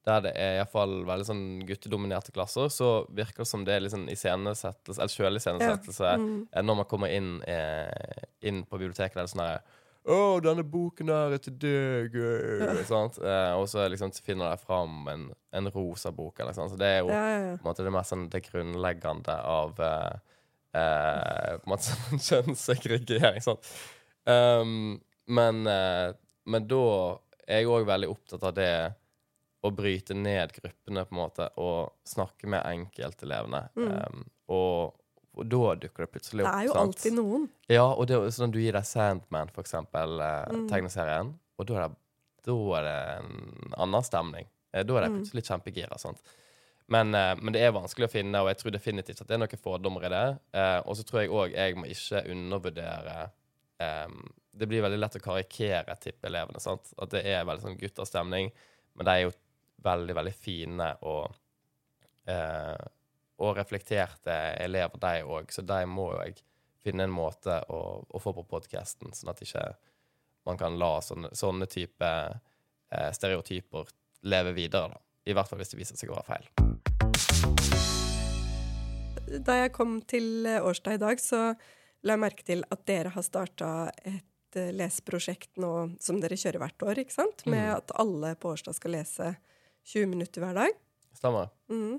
der 0.04 0.21
det 0.21 0.33
er 0.37 0.59
iallfall 0.59 1.04
veldig 1.06 1.25
sånn 1.25 1.44
guttedominerte 1.68 2.33
klasser, 2.35 2.66
så 2.68 3.06
virker 3.14 3.38
det 3.44 3.47
som 3.49 3.62
det 3.64 3.73
er 3.76 3.80
liksom 3.87 4.02
iscenesettelse, 4.12 4.99
eller 5.00 5.14
sjøliscenesettelse, 5.14 6.11
Mm. 6.18 6.49
eh, 6.52 6.62
når 6.62 6.76
man 6.76 6.85
kommer 6.90 7.09
inn, 7.09 7.42
eh, 7.47 8.25
inn 8.42 8.64
på 8.64 8.76
biblioteket. 8.78 9.14
Det 9.14 9.23
er 9.23 9.33
sånn 9.33 9.47
her 9.47 9.61
å, 10.04 10.18
denne 10.44 10.64
boken 10.68 11.08
her 11.08 11.33
er 11.33 11.40
til 11.40 11.57
deg! 11.62 12.16
øh», 12.18 12.83
sant? 12.88 13.16
Eh, 13.24 13.52
og 13.57 13.64
så 13.72 13.87
liksom 13.88 14.12
finner 14.24 14.52
de 14.52 14.61
fram 14.61 15.09
en, 15.09 15.26
en 15.57 15.70
rosa 15.72 16.12
bok. 16.12 16.42
Eller 16.42 16.57
sant? 16.57 16.74
Så 16.74 16.81
det 16.81 16.90
er 16.90 17.02
jo 17.02 17.12
Ja, 17.12 17.24
ja, 17.33 17.55
ja. 17.55 17.74
det 17.79 17.94
mest 17.94 18.12
sånn 18.12 18.29
det 18.33 18.42
grunnleggende 18.50 19.38
av 19.48 19.81
eh, 19.81 20.35
eh, 20.76 21.55
på 21.57 21.64
en 21.64 21.72
måte 21.72 21.88
sånn 21.88 22.24
kjønnssegregering. 22.29 23.40
Sant? 23.44 23.72
Um, 24.29 25.00
men, 25.26 25.64
eh, 25.66 26.11
men 26.48 26.68
da 26.68 26.85
er 27.46 27.62
jeg 27.62 27.72
òg 27.72 27.88
veldig 27.88 28.12
opptatt 28.12 28.44
av 28.48 28.55
det 28.57 28.74
å 29.64 29.70
bryte 29.72 30.16
ned 30.16 30.52
gruppene, 30.52 31.07
på 31.09 31.16
en 31.16 31.22
måte, 31.22 31.48
og 31.61 31.94
snakke 32.09 32.48
med 32.52 32.64
enkeltelevene. 32.68 33.62
Mm. 33.79 33.88
Um, 33.88 34.26
og, 34.52 35.00
og 35.37 35.49
da 35.51 35.75
dukker 35.83 36.05
det 36.07 36.12
plutselig 36.12 36.44
opp. 36.44 36.53
Det 36.53 36.61
er 36.61 36.66
jo 36.68 36.73
sant? 36.73 36.83
alltid 36.97 37.12
noen. 37.18 37.49
Ja, 37.68 37.85
og 37.92 38.07
det 38.07 38.18
sånn 38.37 38.53
du 38.55 38.59
gir 38.61 38.73
deg 38.77 38.85
Sandman, 38.87 39.49
for 39.55 39.62
eksempel, 39.64 40.20
eh, 40.20 40.53
Mm. 40.55 40.68
tegneserien, 40.70 41.35
og 41.59 41.66
da 41.66 41.75
er, 41.75 41.88
det, 41.88 41.97
da 42.47 42.57
er 42.79 42.83
det 42.83 42.97
en 43.25 43.75
annen 43.79 44.03
stemning. 44.07 44.47
Eh, 44.73 44.83
da 44.83 44.97
er 44.97 45.01
de 45.03 45.09
Mm. 45.11 45.20
plutselig 45.23 45.44
kjempegira. 45.47 45.99
Sant? 45.99 46.20
Men, 46.88 47.14
eh, 47.14 47.35
men 47.40 47.53
det 47.53 47.62
er 47.62 47.73
vanskelig 47.73 48.07
å 48.09 48.12
finne, 48.12 48.35
og 48.42 48.49
jeg 48.49 48.59
tror 48.59 48.73
definitivt 48.73 49.20
at 49.23 49.27
det 49.29 49.35
er 49.35 49.38
noen 49.38 49.59
fordommer 49.62 50.05
i 50.05 50.09
det. 50.09 50.38
Eh, 50.53 50.81
og 50.87 50.97
så 50.97 51.03
tror 51.05 51.20
jeg 51.23 51.31
òg 51.31 51.53
jeg 51.55 51.75
må 51.77 51.87
ikke 51.87 52.27
undervurdere 52.31 53.31
eh, 53.81 54.07
Det 54.57 54.68
blir 54.68 54.83
veldig 54.83 54.99
lett 55.01 55.16
å 55.16 55.20
karikere 55.20 55.97
tippelevene. 55.99 56.61
sant? 56.61 56.92
At 57.01 57.11
det 57.11 57.25
er 57.27 57.44
veldig 57.44 57.62
sånn 57.62 57.79
gutterstemning, 57.81 58.53
men 58.94 59.05
de 59.05 59.11
er 59.11 59.23
jo 59.25 59.33
veldig, 59.83 60.14
veldig 60.14 60.35
fine 60.35 60.97
og 61.03 61.33
eh, 62.29 62.77
og 63.38 63.57
reflekterte 63.57 64.35
elever, 64.62 64.99
de 65.03 65.23
òg. 65.27 65.51
Så 65.53 65.62
de 65.66 65.81
må 65.90 66.12
jo 66.12 66.20
jeg 66.27 66.42
finne 66.85 67.07
en 67.09 67.11
måte 67.14 67.57
å, 67.73 68.05
å 68.09 68.18
få 68.20 68.33
på 68.37 68.44
podkasten, 68.47 69.12
sånn 69.16 69.31
at 69.33 69.40
ikke 69.42 69.64
man 70.47 70.59
kan 70.61 70.77
la 70.79 70.99
sånne, 71.01 71.31
sånne 71.33 71.66
type 71.73 72.05
eh, 72.05 73.11
stereotyper 73.16 73.88
leve 74.29 74.53
videre. 74.53 74.88
da. 74.92 75.01
I 75.27 75.33
hvert 75.33 75.49
fall 75.49 75.59
hvis 75.62 75.73
det 75.73 75.79
viser 75.81 75.97
seg 75.97 76.11
å 76.12 76.18
være 76.18 76.29
feil. 76.29 77.55
Da 79.44 79.57
jeg 79.64 79.73
kom 79.75 79.97
til 80.07 80.47
eh, 80.47 80.61
Årstad 80.62 80.99
i 80.99 81.01
dag, 81.03 81.20
så 81.23 81.40
la 82.05 82.14
jeg 82.14 82.23
merke 82.23 82.44
til 82.47 82.62
at 82.70 82.85
dere 82.87 83.11
har 83.14 83.25
starta 83.25 83.70
et 84.05 84.59
eh, 84.61 84.68
leseprosjekt 84.77 85.57
nå 85.62 85.73
som 86.05 86.20
dere 86.23 86.37
kjører 86.38 86.61
hvert 86.62 86.85
år, 86.87 87.01
ikke 87.03 87.16
sant? 87.16 87.47
Med 87.49 87.64
Mm. 87.64 87.77
at 87.79 87.94
alle 88.05 88.35
på 88.37 88.53
Årstad 88.53 88.77
skal 88.77 88.94
lese 88.99 89.33
20 89.88 90.07
minutter 90.12 90.44
hver 90.44 90.55
dag. 90.61 90.77
Stemmer. 91.16 91.49
Mhm. 91.73 91.99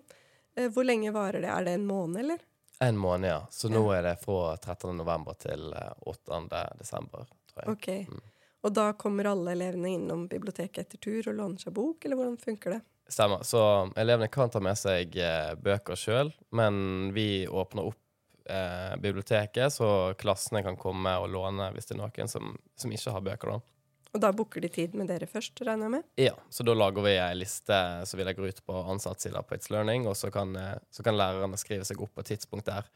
Eh, 0.55 0.69
Hvor 0.71 0.87
lenge 0.87 1.11
varer 1.15 1.41
det? 1.41 1.49
Er 1.51 1.65
det 1.67 1.77
en 1.79 1.87
måned, 1.87 2.19
eller? 2.23 2.39
En 2.79 2.97
måned, 2.97 3.29
ja. 3.29 3.41
Så 3.51 3.69
nå 3.71 3.83
er 3.95 4.03
det 4.03 4.15
fra 4.23 4.55
13. 4.57 4.97
november 4.97 5.37
til 5.39 5.69
eh, 5.73 5.91
8. 6.11 6.41
desember, 6.79 7.27
tror 7.51 7.63
jeg. 7.63 7.75
Ok. 7.75 8.15
Mm. 8.15 8.23
Og 8.65 8.73
da 8.73 8.87
kommer 8.97 9.29
alle 9.29 9.53
elevene 9.53 9.93
innom 9.93 10.25
biblioteket 10.27 10.87
etter 10.87 10.97
tur 10.97 11.27
og 11.29 11.37
låner 11.37 11.61
seg 11.61 11.75
bok, 11.75 12.05
eller 12.05 12.19
hvordan 12.19 12.37
funker 12.41 12.75
det? 12.75 12.81
Stemmer. 13.07 13.43
Så 13.45 13.61
elevene 13.95 14.27
kan 14.33 14.49
ta 14.49 14.59
med 14.63 14.79
seg 14.79 15.13
eh, 15.21 15.53
bøker 15.61 15.99
sjøl, 15.99 16.33
men 16.57 17.13
vi 17.13 17.45
åpner 17.47 17.91
opp 17.91 18.49
eh, 18.49 18.95
biblioteket, 18.99 19.73
så 19.73 19.89
klassene 20.17 20.63
kan 20.65 20.79
komme 20.81 21.13
og 21.21 21.29
låne 21.29 21.69
hvis 21.75 21.91
det 21.91 21.95
er 21.97 22.01
noen 22.01 22.31
som, 22.31 22.55
som 22.75 22.91
ikke 22.95 23.13
har 23.13 23.25
bøker. 23.29 23.53
da. 23.53 23.74
Og 24.15 24.21
da 24.23 24.31
booker 24.31 24.63
de 24.63 24.69
tid 24.71 24.93
med 24.95 25.09
dere 25.11 25.27
først, 25.27 25.59
regner 25.67 25.89
jeg 25.89 25.93
med? 25.97 26.03
Ja, 26.23 26.35
så 26.47 26.63
da 26.63 26.73
lager 26.77 27.03
vi 27.03 27.17
ei 27.19 27.33
liste 27.35 27.79
som 28.07 28.19
vi 28.19 28.23
legger 28.23 28.47
ut 28.47 28.61
på 28.63 28.83
ansattsida 28.93 29.41
på 29.43 29.57
It's 29.57 29.67
Learning, 29.73 30.05
og 30.07 30.15
så 30.15 30.29
kan, 30.31 30.55
eh, 30.55 30.77
så 30.89 31.03
kan 31.03 31.17
lærerne 31.19 31.59
skrive 31.59 31.83
seg 31.87 31.99
opp 31.99 32.13
på 32.15 32.23
et 32.23 32.31
tidspunkt 32.31 32.69
der. 32.69 32.87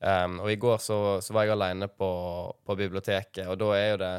Um, 0.00 0.38
og 0.40 0.52
i 0.52 0.56
går 0.56 0.78
så, 0.80 0.96
så 1.20 1.34
var 1.36 1.44
jeg 1.44 1.56
aleine 1.56 1.90
på, 1.90 2.10
på 2.64 2.76
biblioteket, 2.78 3.48
og 3.50 3.58
da 3.60 3.72
er 3.76 3.88
jo 3.90 3.98
det 4.00 4.12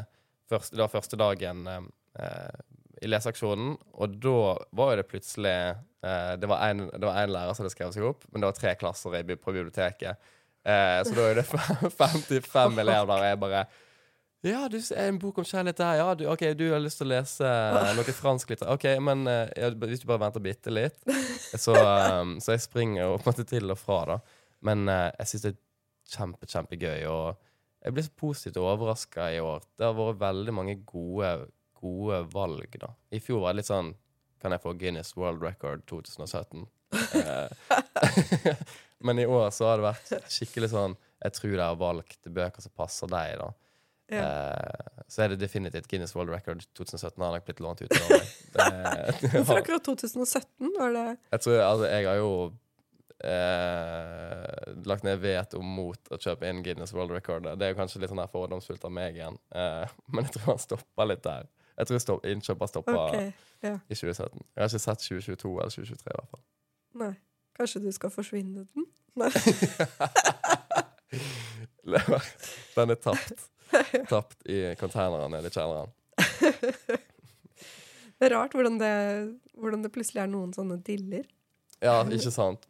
første, 0.52 0.76
var 0.78 0.92
første 0.92 1.18
dagen 1.18 1.64
um, 1.66 1.88
i 3.02 3.08
leseaksjonen, 3.08 3.72
og 3.96 4.18
da 4.22 4.36
var 4.78 4.92
jo 4.92 5.00
det 5.00 5.08
plutselig 5.10 5.56
uh, 6.04 6.34
Det 6.38 6.50
var 6.52 6.68
en 6.68 6.84
lærer 6.92 7.56
som 7.56 7.64
hadde 7.64 7.72
skrevet 7.74 7.96
seg 7.96 8.06
opp, 8.06 8.28
men 8.28 8.44
det 8.44 8.52
var 8.52 8.60
tre 8.60 8.76
klasser 8.78 9.16
på 9.32 9.56
biblioteket. 9.56 10.28
Uh, 10.62 11.00
så 11.02 11.16
da 11.16 11.26
er 11.30 11.40
det 11.40 11.48
55 12.04 12.78
elever 12.84 13.08
der, 13.08 13.16
og 13.16 13.26
jeg 13.26 13.42
bare 13.42 13.64
ja, 14.42 14.68
du 14.68 14.78
en 14.98 15.18
bok 15.22 15.38
om 15.38 15.46
kjærlighet 15.46 15.80
her. 15.84 15.96
Ja, 16.00 16.14
du, 16.18 16.24
ok, 16.32 16.42
du 16.58 16.64
har 16.72 16.82
lyst 16.82 16.98
til 16.98 17.06
å 17.06 17.12
lese 17.12 17.46
eh, 17.46 17.92
noe 17.94 18.14
fransk 18.16 18.50
litt. 18.50 18.64
Ok, 18.66 18.88
men 18.98 19.22
eh, 19.30 19.52
ja, 19.54 19.70
hvis 19.70 20.02
du 20.02 20.08
bare 20.10 20.24
venter 20.24 20.42
bitte 20.42 20.72
litt. 20.74 20.98
Så, 21.62 21.74
um, 21.76 22.38
så 22.40 22.54
jeg 22.54 22.62
springer 22.64 23.02
jo 23.02 23.16
på 23.18 23.26
en 23.26 23.28
måte 23.28 23.44
til 23.44 23.74
og 23.74 23.76
fra, 23.76 23.98
da. 24.08 24.14
Men 24.64 24.86
uh, 24.88 25.10
jeg 25.18 25.28
syns 25.28 25.42
det 25.44 25.50
er 25.50 25.58
kjempe, 26.14 26.48
kjempegøy. 26.48 27.02
Og 27.12 27.36
jeg 27.84 27.94
blir 27.94 28.06
så 28.06 28.14
positivt 28.22 28.60
overraska 28.62 29.26
i 29.34 29.40
år. 29.44 29.66
Det 29.76 29.84
har 29.84 29.96
vært 29.98 30.20
veldig 30.22 30.54
mange 30.56 30.76
gode, 30.88 31.32
gode 31.78 32.22
valg, 32.32 32.78
da. 32.80 32.92
I 33.12 33.20
fjor 33.20 33.44
var 33.44 33.52
det 33.52 33.62
litt 33.62 33.70
sånn 33.70 33.92
Kan 34.42 34.54
jeg 34.54 34.62
få 34.64 34.72
Guinness 34.78 35.12
World 35.18 35.42
Record 35.44 35.84
2017? 35.90 36.64
Eh, 37.20 37.76
men 39.06 39.20
i 39.22 39.26
år 39.26 39.50
så 39.54 39.68
har 39.68 39.80
det 39.80 39.90
vært 39.90 40.30
skikkelig 40.32 40.72
sånn 40.72 40.96
Jeg 41.22 41.36
tror 41.36 41.54
de 41.54 41.62
har 41.62 41.78
valgt 41.80 42.32
bøker 42.32 42.64
som 42.64 42.74
passer 42.78 43.12
deg, 43.12 43.36
da. 43.42 43.52
Ja. 44.12 44.24
Uh, 44.28 45.04
så 45.12 45.24
er 45.24 45.32
det 45.32 45.40
definitivt 45.42 45.88
Guinness 45.90 46.14
World 46.16 46.32
Record 46.32 46.64
2017 46.78 47.22
har 47.22 47.34
nok 47.36 47.44
blitt 47.48 47.60
lånt 47.60 47.82
ut. 47.82 47.94
Hvorfor 49.32 49.56
akkurat 49.62 49.84
2017? 49.84 50.72
Var 50.78 50.92
det 50.96 51.06
Jeg 51.30 51.40
tror, 51.40 51.58
altså, 51.66 51.86
jeg 51.88 52.08
har 52.08 52.20
jo 52.20 52.32
uh, 53.24 54.84
lagt 54.88 55.04
ned 55.06 55.20
veto 55.22 55.62
mot 55.64 56.12
å 56.12 56.18
kjøpe 56.20 56.48
inn 56.48 56.62
Guinness 56.64 56.94
World 56.96 57.12
Record. 57.14 57.48
Det 57.58 57.66
er 57.66 57.74
jo 57.74 57.80
kanskje 57.80 58.02
litt 58.02 58.12
sånn 58.12 58.22
her 58.22 58.32
fordomsfullt 58.32 58.84
av 58.88 58.94
meg 58.94 59.18
igjen, 59.20 59.36
uh, 59.56 59.84
men 60.12 60.28
jeg 60.28 60.38
tror 60.38 60.54
han 60.54 60.62
stoppa 60.62 61.08
litt 61.08 61.24
der. 61.26 61.50
Jeg 61.78 61.88
tror 61.88 62.02
stopp, 62.04 62.26
innkjøpet 62.28 62.68
stoppa 62.68 62.96
okay, 63.08 63.28
Ja. 63.64 63.76
i 63.88 63.96
2017. 63.96 64.42
Jeg 64.54 64.60
har 64.60 64.68
ikke 64.68 64.82
sett 64.84 65.06
2022 65.08 65.52
eller 65.56 65.72
2023 65.72 66.10
i 66.10 66.16
hvert 66.18 66.32
fall. 66.34 66.44
Nei. 67.02 67.14
Kanskje 67.56 67.82
du 67.84 67.90
skal 67.92 68.10
forsvinne 68.12 68.64
den? 68.64 68.84
Nei. 69.20 69.30
Den 72.76 72.94
er 72.94 73.00
tapt. 73.00 73.51
Tapt 74.12 74.46
i 74.46 74.64
containeren 74.80 75.32
nede 75.34 75.50
i 75.50 75.54
kjelleren. 75.54 75.92
Det 78.22 78.28
er 78.28 78.36
rart 78.36 78.52
hvordan 78.54 78.76
det, 78.78 78.88
hvordan 79.58 79.80
det 79.82 79.88
plutselig 79.90 80.20
er 80.22 80.28
noen 80.30 80.52
sånne 80.54 80.76
diller. 80.86 81.24
Ja, 81.82 82.04
ikke 82.06 82.30
sant? 82.30 82.68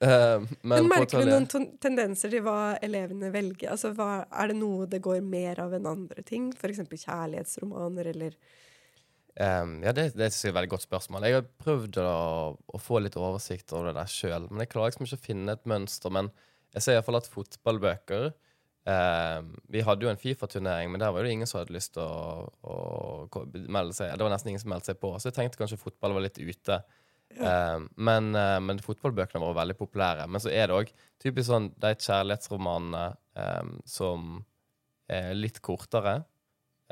Uh, 0.00 0.40
men 0.62 0.78
Men 0.78 0.88
merker 0.88 1.20
du 1.20 1.28
noen 1.28 1.44
tendenser 1.76 2.32
til 2.32 2.40
hva 2.46 2.78
elevene 2.80 3.28
velger? 3.34 3.74
Altså, 3.74 3.90
hva, 3.92 4.24
er 4.32 4.48
det 4.48 4.56
noe 4.56 4.88
det 4.88 5.02
går 5.04 5.20
mer 5.20 5.60
av 5.60 5.76
enn 5.76 5.90
andre 5.90 6.24
ting? 6.24 6.46
F.eks. 6.56 6.80
kjærlighetsromaner, 6.88 8.14
eller 8.14 8.38
Um, 9.34 9.80
ja, 9.82 9.90
det, 9.90 10.12
det 10.14 10.28
synes 10.30 10.44
jeg 10.44 10.48
er 10.48 10.52
et 10.52 10.58
veldig 10.60 10.70
godt 10.76 10.84
spørsmål. 10.84 11.24
Jeg 11.26 11.34
har 11.34 11.46
prøvd 11.58 11.96
å, 11.98 12.10
å 12.54 12.78
få 12.78 13.00
litt 13.02 13.16
oversikt 13.18 13.72
over 13.74 13.88
det 13.88 13.96
der 13.96 14.12
sjøl, 14.12 14.44
men 14.46 14.62
jeg 14.62 14.70
klarer 14.70 14.92
liksom 14.92 15.08
ikke 15.08 15.18
å 15.18 15.24
finne 15.24 15.56
et 15.56 15.64
mønster. 15.66 16.12
Men 16.14 16.28
jeg 16.76 16.84
ser 16.84 16.98
iallfall 16.98 17.18
at 17.18 17.30
fotballbøker 17.32 18.28
um, 18.88 19.54
Vi 19.72 19.84
hadde 19.86 20.06
jo 20.06 20.10
en 20.12 20.20
Fifa-turnering, 20.20 20.92
men 20.92 21.02
der 21.02 21.14
var 21.14 21.24
det 21.24 21.32
ingen 21.34 21.50
som 21.50 21.60
hadde 21.60 21.76
lyst 21.76 21.94
til 21.96 22.04
å, 22.04 22.44
å 22.64 23.44
melde 23.52 23.96
seg. 23.96 24.12
Det 24.14 24.26
var 24.26 24.34
nesten 24.34 24.52
ingen 24.52 24.62
som 24.62 24.72
meldte 24.74 24.92
seg 24.92 25.00
på, 25.02 25.14
så 25.18 25.30
jeg 25.30 25.38
tenkte 25.38 25.60
kanskje 25.62 25.80
fotball 25.80 26.16
var 26.16 26.26
litt 26.26 26.40
ute. 26.42 26.82
Um, 27.34 27.88
men, 27.96 28.30
eh, 28.38 28.58
men 28.62 28.78
fotballbøkene 28.78 29.42
var 29.42 29.56
veldig 29.58 29.74
populære. 29.78 30.26
Men 30.30 30.42
så 30.42 30.52
er 30.54 30.68
det 30.70 30.76
òg 30.76 30.92
typisk 31.22 31.48
sånn 31.48 31.72
de 31.82 31.90
kjærlighetsromanene 31.98 33.06
um, 33.40 33.72
som 33.88 34.44
er 35.10 35.32
litt 35.36 35.58
kortere. 35.64 36.20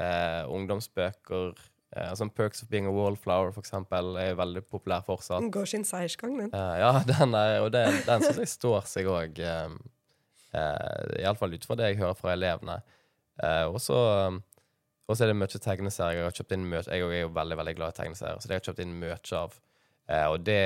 Eh, 0.00 0.42
ungdomsbøker 0.48 1.52
eh, 1.96 2.14
Som 2.16 2.30
Perks 2.32 2.62
of 2.62 2.70
Being 2.72 2.86
a 2.88 2.92
Wallflower, 2.94 3.52
for 3.52 3.60
eksempel, 3.60 4.16
er 4.16 4.38
veldig 4.38 4.64
populær 4.72 5.04
fortsatt. 5.06 5.42
Den 5.44 5.52
går 5.52 5.68
sin 5.68 5.84
seiersgang, 5.84 6.38
den. 6.40 6.52
Eh, 6.56 6.76
ja, 6.80 6.92
den 7.12 7.36
er, 7.38 7.58
og 7.60 7.72
den, 7.74 8.00
den 8.06 8.24
syns 8.24 8.40
jeg 8.40 8.52
står 8.54 8.88
seg 8.88 9.10
òg. 9.12 9.42
Uh, 10.52 10.60
uh, 10.60 11.20
Iallfall 11.22 11.56
ut 11.56 11.64
fra 11.64 11.78
det 11.80 11.92
jeg 11.92 12.02
hører 12.02 12.18
fra 12.18 12.34
elevene. 12.36 12.80
Eh, 13.42 13.64
og 13.64 13.80
så 13.80 13.98
er 15.16 15.30
det 15.30 15.36
mye 15.38 15.60
tegneserier. 15.60 16.20
Jeg 16.20 16.28
har 16.28 16.36
kjøpt 16.36 16.54
inn 16.56 16.66
mye, 16.68 16.82
jeg 16.86 17.04
er 17.04 17.22
jo 17.24 17.30
veldig 17.34 17.58
veldig 17.58 17.76
glad 17.78 17.94
i 17.94 17.98
tegneserier, 18.00 18.40
så 18.40 18.48
det 18.48 18.54
har 18.54 18.60
jeg 18.60 18.68
kjøpt 18.68 18.82
inn 18.84 18.98
mye 19.00 19.16
av. 19.38 19.54
Eh, 20.12 20.26
og 20.28 20.44
det 20.46 20.58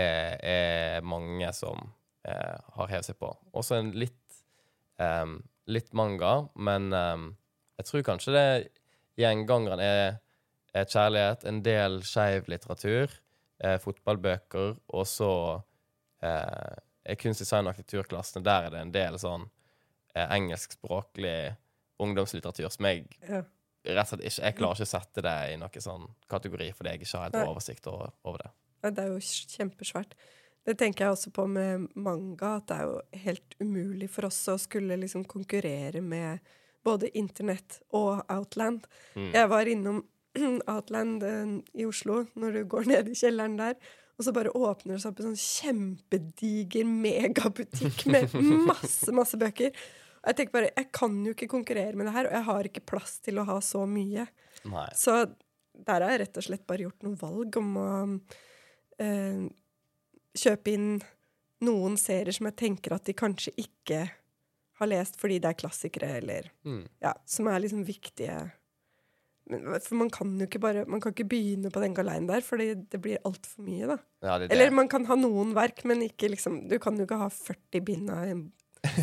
er 0.51 1.07
mange 1.07 1.53
som 1.57 1.93
har 2.27 2.89
hevet 2.91 3.07
seg 3.07 3.15
på. 3.23 3.29
Også 3.55 3.77
en 3.77 3.93
litt, 3.95 4.41
um, 4.99 5.37
litt 5.71 5.93
manga, 5.95 6.49
men 6.59 6.89
um, 6.91 7.29
jeg 7.79 7.87
tror 7.87 8.03
kanskje 8.09 8.35
det 8.35 8.49
gjengangeren 9.23 9.79
er, 9.79 10.17
er 10.75 10.89
kjærlighet, 10.91 11.47
en 11.47 11.61
del 11.63 12.01
skeiv 12.03 12.51
litteratur, 12.51 13.15
fotballbøker, 13.85 14.75
og 14.91 15.07
så 15.07 15.31
eh, 16.27 16.75
er 17.07 17.21
kunstdesign 17.21 17.67
og 17.67 17.75
arkitekturklassene. 17.77 18.45
Der 18.45 18.67
er 18.67 18.75
det 18.75 18.83
en 18.83 18.95
del 18.95 19.19
sånn 19.21 19.47
eh, 20.17 20.31
engelskspråklig 20.39 21.37
ungdomslitteratur 22.03 22.69
som 22.73 22.89
jeg 22.89 23.07
Ja. 23.29 23.43
rett 23.87 24.13
og 24.13 24.19
slett 24.19 24.25
ikke 24.27 24.45
Jeg 24.45 24.57
klarer 24.59 24.75
ikke 24.81 24.89
å 24.89 24.95
sette 24.95 25.23
det 25.25 25.37
i 25.53 25.57
noen 25.61 25.85
sånn 25.85 26.09
kategori, 26.29 26.73
fordi 26.75 26.91
jeg 26.91 27.01
ikke 27.01 27.19
har 27.19 27.31
helt 27.31 27.49
oversikt 27.53 27.87
over, 27.93 28.11
over 28.25 28.39
det. 28.45 28.51
Ja, 28.83 28.91
Det 28.91 29.05
er 29.05 29.09
jo 29.15 29.21
kjempesvært. 29.21 30.13
Det 30.67 30.75
tenker 30.79 31.05
jeg 31.05 31.13
også 31.15 31.31
på 31.33 31.47
med 31.49 31.87
manga, 31.95 32.57
at 32.57 32.67
det 32.67 32.77
er 32.77 32.89
jo 32.89 33.01
helt 33.23 33.55
umulig 33.61 34.09
for 34.11 34.27
oss 34.27 34.41
å 34.51 34.57
skulle 34.59 34.97
liksom 34.99 35.25
konkurrere 35.25 36.03
med 36.03 36.41
både 36.85 37.09
internett 37.17 37.81
og 37.95 38.25
Outland. 38.31 38.85
Mm. 39.15 39.33
Jeg 39.33 39.49
var 39.49 39.67
innom 39.71 40.03
Outland 40.69 41.23
eh, 41.23 41.53
i 41.81 41.87
Oslo, 41.87 42.27
når 42.35 42.53
du 42.53 42.65
går 42.65 42.87
ned 42.93 43.09
i 43.09 43.15
kjelleren 43.15 43.57
der, 43.59 43.79
og 44.19 44.25
så 44.25 44.33
bare 44.33 44.51
åpner 44.57 44.97
det 44.97 45.03
seg 45.05 45.13
opp 45.13 45.21
en 45.23 45.35
sånn 45.37 45.43
kjempediger 45.45 46.87
megabutikk 46.89 48.07
med 48.11 48.35
masse, 48.71 49.13
masse 49.15 49.39
bøker. 49.41 49.71
Jeg 50.27 50.37
tenker 50.41 50.53
bare, 50.57 50.71
jeg 50.77 50.89
kan 50.93 51.19
jo 51.25 51.33
ikke 51.37 51.49
konkurrere 51.53 51.95
med 51.97 52.09
det 52.09 52.15
her, 52.17 52.27
og 52.29 52.35
jeg 52.35 52.47
har 52.49 52.69
ikke 52.71 52.85
plass 52.91 53.19
til 53.23 53.39
å 53.39 53.45
ha 53.47 53.61
så 53.63 53.85
mye. 53.87 54.27
Nei. 54.67 54.89
Så 54.99 55.21
der 55.87 56.03
har 56.03 56.11
jeg 56.15 56.23
rett 56.25 56.41
og 56.41 56.47
slett 56.49 56.67
bare 56.67 56.87
gjort 56.87 57.05
noen 57.07 57.19
valg 57.21 57.59
om 57.61 57.75
å 57.79 57.89
eh, 58.99 59.43
kjøpe 60.37 60.73
inn 60.75 60.89
noen 61.67 61.97
serier 62.01 62.35
som 62.37 62.49
jeg 62.51 62.57
tenker 62.61 62.97
at 62.97 63.07
de 63.09 63.15
kanskje 63.17 63.53
ikke 63.61 64.03
har 64.77 64.91
lest 64.91 65.17
fordi 65.21 65.39
det 65.41 65.49
er 65.55 65.61
klassikere, 65.63 66.11
eller 66.21 66.51
Mm. 66.67 66.83
ja, 67.01 67.15
som 67.25 67.47
er 67.49 67.61
liksom 67.65 67.85
viktige. 67.87 68.51
Men, 69.49 69.63
for 69.81 69.95
man 69.95 70.11
kan 70.11 70.33
jo 70.41 70.47
ikke 70.49 70.59
bare 70.59 70.83
Man 70.91 71.01
kan 71.01 71.13
ikke 71.15 71.29
begynne 71.31 71.71
på 71.71 71.79
den 71.81 71.95
galeien 71.95 72.27
der, 72.27 72.41
for 72.43 72.59
det 72.59 72.99
blir 73.01 73.21
altfor 73.25 73.63
mye, 73.63 73.87
da. 73.87 73.97
Ja, 74.27 74.39
det 74.39 74.49
det. 74.49 74.57
Eller 74.57 74.73
man 74.75 74.89
kan 74.91 75.05
ha 75.07 75.15
noen 75.15 75.55
verk, 75.55 75.85
men 75.87 76.03
ikke 76.03 76.29
liksom 76.33 76.65
Du 76.69 76.79
kan 76.83 76.97
jo 76.99 77.07
ikke 77.07 77.21
ha 77.21 77.29
40 77.31 77.85
bind 77.87 78.11
av 78.11 78.25
en 78.27 78.41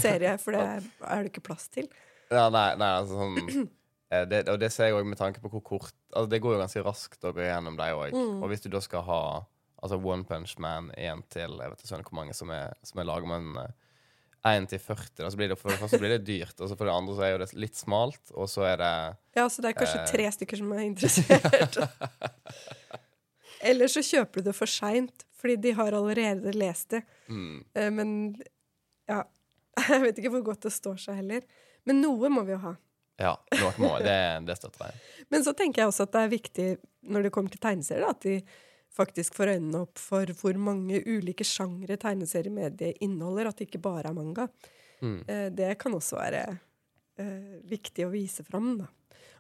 serie, 0.02 0.38
for 0.42 0.52
det 0.56 0.64
er 0.64 1.24
det 1.24 1.32
ikke 1.32 1.44
plass 1.50 1.68
til. 1.74 1.88
Ja, 2.32 2.48
nei, 2.50 2.70
nei, 2.80 2.90
altså 3.00 3.20
sånn 3.20 3.68
eh, 4.12 4.24
det, 4.26 4.44
Og 4.50 4.58
det 4.62 4.72
ser 4.74 4.88
jeg 4.90 4.96
òg 4.98 5.06
med 5.06 5.18
tanke 5.20 5.42
på 5.44 5.50
hvor 5.54 5.62
kort 5.62 5.94
Altså, 6.14 6.30
det 6.32 6.40
går 6.42 6.56
jo 6.56 6.62
ganske 6.64 6.84
raskt 6.86 7.24
å 7.28 7.34
gå 7.36 7.42
gjennom 7.46 7.76
deg 7.78 7.94
òg. 7.98 8.14
Mm. 8.16 8.40
Og 8.44 8.50
hvis 8.50 8.62
du 8.64 8.70
da 8.74 8.80
skal 8.82 9.04
ha 9.06 9.20
altså 9.84 9.98
One 10.00 10.24
Punch 10.26 10.56
Man 10.64 10.92
én 10.98 11.22
til 11.34 11.58
Jeg 11.60 11.70
vet 11.74 11.82
ikke 11.84 11.90
sånn 11.92 12.04
hvor 12.08 12.16
mange 12.22 12.34
som 12.38 12.50
er, 12.56 12.74
som 12.86 13.02
er 13.04 13.10
laget, 13.10 13.28
men 13.30 13.58
eh, 13.66 13.72
1 14.58 14.66
til 14.72 14.80
40, 14.84 15.22
da, 15.22 15.30
så 15.32 15.38
blir 15.40 15.48
det 15.54 15.56
for 15.60 15.72
det 15.72 15.80
første 15.80 15.98
blir 16.02 16.12
det 16.18 16.24
dyrt, 16.28 16.58
og 16.60 16.68
så 16.68 16.76
for 16.76 16.84
det 16.90 16.92
andre 16.96 17.14
så 17.16 17.24
er 17.24 17.38
det 17.40 17.46
litt 17.56 17.78
smalt, 17.80 18.32
og 18.36 18.50
så 18.52 18.66
er 18.74 18.82
det 18.82 18.90
Ja, 19.40 19.46
så 19.48 19.64
det 19.64 19.70
er 19.72 19.78
kanskje 19.78 20.02
Eh. 20.02 20.10
tre 20.10 20.26
stykker 20.36 20.60
som 20.60 20.74
er 20.76 20.82
interessert. 20.84 21.78
Eller 23.64 23.88
så 23.92 24.04
kjøper 24.04 24.42
du 24.44 24.50
det 24.50 24.56
for 24.58 24.68
seint, 24.68 25.24
fordi 25.40 25.56
de 25.64 25.72
har 25.78 25.96
allerede 25.96 26.52
lest 26.58 26.90
det. 26.96 27.04
mm, 27.32 27.64
Eh, 27.76 27.90
Men 27.92 28.12
ja 29.08 29.24
Jeg 29.94 30.04
vet 30.04 30.20
ikke 30.20 30.34
hvor 30.38 30.48
godt 30.52 30.68
det 30.68 30.74
står 30.74 31.00
seg 31.02 31.22
heller. 31.22 31.46
Men 31.88 32.02
noe 32.04 32.32
må 32.32 32.44
vi 32.48 32.56
jo 32.56 32.62
ha. 32.64 32.74
Ja, 33.22 33.34
noe 33.60 33.74
må 33.78 33.94
Det, 34.02 34.18
det 34.48 34.58
støtter 34.58 34.90
jeg. 34.90 35.02
Men 35.34 35.46
så 35.46 35.54
tenker 35.58 35.84
jeg 35.84 35.92
også 35.92 36.08
at 36.08 36.14
det 36.16 36.22
er 36.24 36.32
viktig 36.32 36.68
når 37.14 37.26
det 37.26 37.34
kommer 37.36 37.54
til 37.54 37.62
tegneserier, 37.62 38.08
at 38.10 38.24
de 38.26 38.38
faktisk 38.94 39.36
får 39.38 39.56
øynene 39.56 39.84
opp 39.86 40.00
for 40.02 40.30
hvor 40.40 40.58
mange 40.62 41.02
ulike 41.10 41.46
sjangre 41.48 41.98
tegneseriemediet 42.00 43.02
inneholder. 43.04 43.50
At 43.50 43.60
det 43.60 43.70
ikke 43.70 43.84
bare 43.84 44.10
er 44.12 44.18
manga. 44.18 44.48
Mm. 45.04 45.22
Eh, 45.28 45.48
Det 45.54 45.72
kan 45.82 45.96
også 45.98 46.20
være 46.20 46.44
uh, 47.20 47.56
viktig 47.70 48.06
å 48.08 48.14
vise 48.14 48.46
fram, 48.48 48.76
da. 48.82 48.90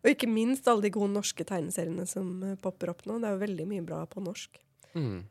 Og 0.04 0.12
ikke 0.12 0.28
minst 0.28 0.68
alle 0.68 0.84
de 0.84 0.92
gode 0.92 1.14
norske 1.14 1.46
tegneseriene 1.48 2.04
som 2.10 2.34
eh, 2.44 2.58
popper 2.60 2.92
opp 2.92 3.06
nå. 3.08 3.22
Det 3.22 3.30
er 3.30 3.38
jo 3.38 3.46
veldig 3.46 3.68
mye 3.70 3.86
bra 3.88 4.02
på 4.10 4.24
norsk. 4.26 4.60
Mm. 5.00 5.22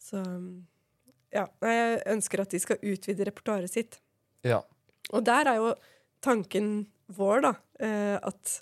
Så 0.00 0.22
ja, 1.34 1.44
jeg 1.66 2.00
ønsker 2.14 2.42
at 2.44 2.54
de 2.54 2.60
skal 2.62 2.80
utvide 2.80 3.26
repertoaret 3.28 3.72
sitt. 3.72 3.98
Ja. 4.44 4.60
Og 5.12 5.24
der 5.26 5.50
er 5.50 5.60
jo 5.60 5.72
tanken 6.24 6.70
vår, 7.14 7.44
da, 7.44 7.52
eh, 7.84 8.16
at 8.16 8.54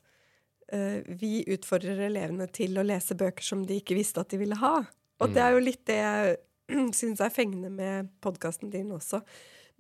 eh, 0.73 1.03
vi 1.07 1.43
utfordrer 1.55 2.07
elevene 2.09 2.49
til 2.55 2.79
å 2.79 2.87
lese 2.87 3.17
bøker 3.19 3.47
som 3.47 3.67
de 3.69 3.79
ikke 3.83 3.97
visste 3.99 4.23
at 4.23 4.33
de 4.33 4.41
ville 4.41 4.59
ha. 4.59 4.81
Og 5.23 5.35
det 5.35 5.43
er 5.45 5.55
jo 5.55 5.63
litt 5.63 5.85
det 5.87 5.99
jeg 6.01 6.39
syns 6.99 7.23
er 7.23 7.35
fengende 7.35 7.71
med 7.71 8.11
podkasten 8.25 8.73
din 8.73 8.91
også. 8.95 9.23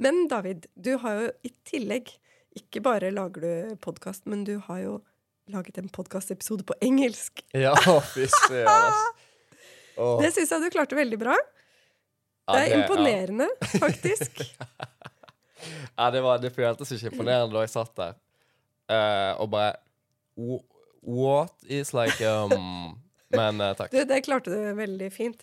Men 0.03 0.27
David, 0.31 0.69
du 0.75 0.95
har 1.03 1.19
jo 1.19 1.33
i 1.47 1.53
tillegg 1.69 2.15
ikke 2.59 2.83
bare 2.85 3.11
lager 3.15 3.45
du 3.45 3.77
podkast, 3.81 4.27
men 4.29 4.45
du 4.45 4.59
har 4.69 4.83
jo 4.83 4.99
laget 5.53 5.79
en 5.81 5.89
podkastepisode 5.93 6.67
på 6.69 6.77
engelsk. 6.85 7.43
Ja, 7.57 7.75
fy 8.15 8.29
søren. 8.47 9.17
Åh. 9.97 10.21
Det 10.23 10.33
syns 10.35 10.53
jeg 10.53 10.65
du 10.65 10.71
klarte 10.73 10.97
veldig 10.97 11.19
bra. 11.21 11.37
Ja, 12.47 12.55
Det 12.55 12.63
er 12.63 12.71
ja. 12.73 12.83
imponerende, 12.83 13.49
faktisk. 13.85 14.43
Ja, 15.97 16.11
det, 16.15 16.21
var, 16.25 16.39
det 16.43 16.53
føltes 16.55 16.93
ikke 16.97 17.11
imponerende 17.13 17.55
da 17.55 17.65
jeg 17.65 17.73
satt 17.75 17.95
der. 17.99 18.15
uh, 18.93 19.41
og 19.43 19.51
bare 19.51 19.77
What 21.03 21.53
is 21.69 21.93
like 21.95 22.21
um 22.27 22.99
Men 23.37 23.61
uh, 23.61 23.73
takk. 23.75 23.91
Du, 23.91 24.03
det 24.05 24.21
klarte 24.27 24.53
du 24.53 24.75
veldig 24.77 25.09
fint. 25.13 25.41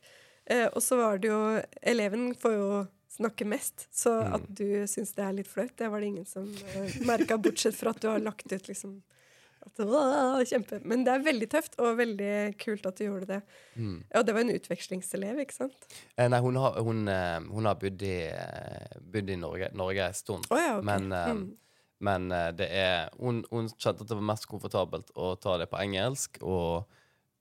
Uh, 0.49 0.67
og 0.75 0.81
så 0.85 0.97
var 0.99 1.17
det 1.21 1.31
jo 1.31 1.39
Eleven 1.81 2.35
får 2.37 2.53
jo 2.53 2.67
snakke 3.19 3.45
mest, 3.49 3.87
så 3.91 4.11
Mm. 4.21 4.33
at 4.37 4.43
du 4.55 4.65
syns 4.87 5.13
det 5.17 5.23
er 5.25 5.33
litt 5.33 5.47
flaut, 5.49 5.73
det 5.77 5.87
var 5.91 5.99
det 5.99 6.07
ingen 6.11 6.25
som 6.29 6.45
uh, 6.45 6.91
merka, 7.09 7.37
bortsett 7.41 7.75
fra 7.75 7.89
at 7.91 7.99
du 7.99 8.07
har 8.07 8.19
lagt 8.21 8.51
ut 8.53 8.67
liksom 8.69 9.01
det 9.01 9.18
kjempe. 10.49 10.79
Men 10.83 11.03
det 11.05 11.13
er 11.13 11.23
veldig 11.23 11.47
tøft, 11.51 11.77
og 11.79 11.97
veldig 11.99 12.57
kult 12.59 12.85
at 12.85 12.97
du 12.97 13.05
gjorde 13.05 13.27
det. 13.29 13.39
Mm. 13.75 14.03
Ja, 14.13 14.23
det 14.23 14.33
var 14.35 14.41
en 14.41 14.53
utvekslingselev, 14.55 15.39
ikke 15.43 15.53
sant? 15.53 15.87
Eh, 16.15 16.27
nei, 16.29 16.39
hun 16.39 16.55
har, 16.55 16.79
hun, 16.83 17.07
eh, 17.07 17.39
hun 17.49 17.65
har 17.65 17.75
bodd 17.75 18.01
i, 18.01 18.27
eh, 18.27 18.99
bodd 19.01 19.29
i 19.29 19.35
Norge, 19.39 19.69
Norge 19.73 20.07
en 20.07 20.13
stund. 20.13 20.47
Oh, 20.49 20.59
ja, 20.59 20.77
okay. 20.77 20.85
Men, 20.85 21.11
eh, 21.11 21.33
mm. 21.33 21.57
men 21.99 22.29
det 22.55 22.69
er 22.71 23.09
hun, 23.19 23.43
hun 23.51 23.69
kjente 23.75 24.03
at 24.03 24.09
det 24.09 24.17
var 24.17 24.27
mest 24.31 24.47
komfortabelt 24.47 25.11
å 25.15 25.35
ta 25.35 25.57
det 25.57 25.69
på 25.69 25.79
engelsk, 25.81 26.41
og 26.41 26.89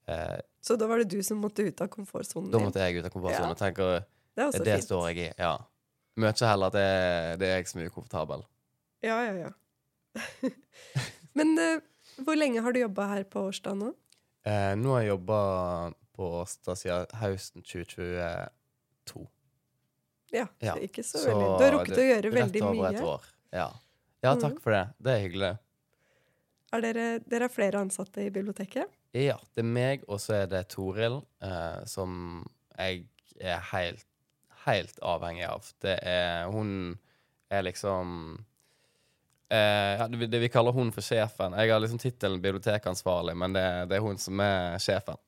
eh, 0.07 0.39
Så 0.61 0.75
da 0.75 0.87
var 0.87 0.99
det 0.99 1.09
du 1.11 1.23
som 1.23 1.39
måtte 1.39 1.63
ut 1.63 1.81
av 1.81 1.87
komfortsonen 1.87 2.51
da 2.51 2.59
måtte 2.59 2.83
jeg 2.83 2.99
ut 2.99 3.05
av 3.05 3.13
komfortsonen 3.13 3.53
Ja. 3.53 3.55
og 3.55 3.61
tenker, 3.61 4.05
Det 4.35 4.47
er 4.55 4.65
det 4.65 4.83
står 4.83 5.09
jeg 5.11 5.29
i. 5.29 5.33
Ja. 5.39 5.57
Mye 6.19 6.33
heller 6.35 6.67
at 6.67 6.75
det, 6.75 7.39
det 7.39 7.47
er 7.47 7.61
jeg 7.61 7.67
som 7.71 7.81
er 7.81 7.87
ukomfortabel. 7.87 8.43
Ja, 9.03 9.21
ja, 9.23 9.47
ja. 9.47 10.49
Men 11.37 11.55
hvor 12.25 12.35
lenge 12.37 12.61
har 12.61 12.71
du 12.75 12.79
jobba 12.79 13.07
her 13.13 13.23
på 13.23 13.45
Årstad 13.49 13.77
nå? 13.79 13.93
Eh, 14.45 14.75
nå 14.79 14.93
har 14.95 15.01
jeg 15.03 15.09
jobba 15.13 15.39
på 16.15 16.29
Årstad 16.41 16.77
siden 16.79 17.05
høsten 17.19 17.63
2022. 17.63 19.27
Ja, 20.31 20.45
Ja, 20.61 20.75
så 20.75 20.83
ikke 20.85 21.03
så, 21.03 21.17
så 21.23 21.29
veldig. 21.31 21.47
Du 21.57 21.63
har 21.65 21.71
rukket 21.73 21.95
det- 21.95 22.03
å 22.03 22.09
gjøre 22.13 22.31
veldig 22.33 22.61
mye. 22.61 22.69
Rett 22.69 22.79
over 22.79 22.93
et 22.95 23.01
år. 23.03 23.23
Ja. 23.53 23.69
ja, 24.23 24.35
takk 24.35 24.53
Mhm. 24.53 24.61
for 24.61 24.71
det. 24.71 24.87
Det 25.01 25.11
er 25.15 25.27
hyggelig. 25.29 25.59
Er 26.71 26.81
dere, 26.81 27.19
dere 27.19 27.43
er 27.45 27.49
flere 27.49 27.79
ansatte 27.81 28.17
i 28.21 28.29
biblioteket? 28.29 28.85
Ja, 29.13 29.37
det 29.55 29.63
er 29.63 29.63
meg, 29.63 30.03
og 30.07 30.19
så 30.19 30.43
er 30.43 30.45
det 30.47 30.67
Toril, 30.69 31.25
eh, 31.41 31.83
som 31.85 32.45
jeg 32.77 33.07
er 33.41 33.59
helt, 33.59 34.05
helt 34.65 34.99
avhengig 35.01 35.47
av. 35.49 35.73
Det 35.81 35.99
er 36.03 36.45
Hun 36.51 36.99
er 37.49 37.63
liksom 37.63 38.45
eh, 39.53 40.03
det, 40.11 40.29
det 40.31 40.41
vi 40.43 40.51
kaller 40.53 40.75
hun 40.75 40.91
for 40.95 41.05
sjefen. 41.05 41.55
Jeg 41.57 41.73
har 41.73 41.81
liksom 41.83 42.01
tittelen 42.01 42.41
bibliotekansvarlig, 42.43 43.35
men 43.37 43.55
det, 43.57 43.65
det 43.91 43.99
er 43.99 44.05
hun 44.05 44.19
som 44.21 44.39
er 44.43 44.77
sjefen. 44.83 45.19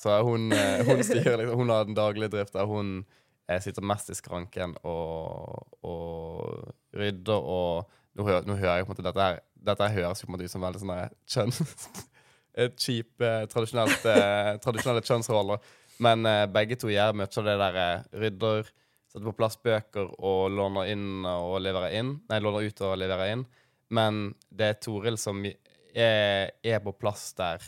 Så 0.00 0.20
hun, 0.26 0.50
eh, 0.56 0.84
hun 0.88 1.04
styrer 1.08 1.42
liksom, 1.42 1.56
hun 1.60 1.72
har 1.74 1.88
den 1.88 1.98
daglige 1.98 2.32
drifta. 2.36 2.66
Hun 2.68 3.00
eh, 3.48 3.60
sitter 3.60 3.84
mest 3.84 4.12
i 4.12 4.18
skranken 4.18 4.76
og, 4.82 5.66
og 5.84 6.70
rydder 6.96 7.50
og 7.56 7.96
Nå 8.18 8.24
hører, 8.26 8.42
nå 8.42 8.56
hører 8.58 8.80
jeg 8.80 8.86
på 8.88 8.90
en 8.90 8.96
måte 8.96 9.04
dette 9.06 9.22
her 9.22 9.36
Dette 9.54 9.86
her 9.86 10.02
høres 10.02 10.18
jo 10.18 10.26
på 10.26 10.32
en 10.32 10.34
måte 10.34 10.48
ut 10.50 10.50
som 10.50 10.64
veldig 10.64 10.80
sånn 10.82 11.12
kjønn 11.30 11.52
et 12.58 12.76
kjip 12.80 13.22
eh, 13.22 13.44
eh, 13.44 14.56
tradisjonelle 14.60 15.04
kjønnsroller. 15.04 15.60
Men 16.02 16.26
eh, 16.26 16.46
begge 16.50 16.78
to 16.80 16.90
gjør 16.92 17.16
mye 17.16 17.30
av 17.30 17.48
det 17.48 17.56
der 17.62 17.80
rydder, 18.22 18.70
setter 19.10 19.26
på 19.26 19.36
plass 19.38 19.58
bøker 19.62 20.12
og 20.18 20.50
låner 20.54 20.92
inn 20.92 21.26
og 21.26 21.60
leverer 21.64 21.96
inn. 22.00 22.16
Nei, 22.30 22.40
låner 22.42 22.66
ut 22.66 22.84
og 22.86 22.96
leverer 23.00 23.34
inn. 23.34 23.44
Men 23.90 24.32
det 24.48 24.66
er 24.70 24.80
Toril 24.82 25.18
som 25.18 25.42
er, 25.44 26.50
er 26.62 26.82
på 26.84 26.94
plass 26.94 27.30
der 27.38 27.64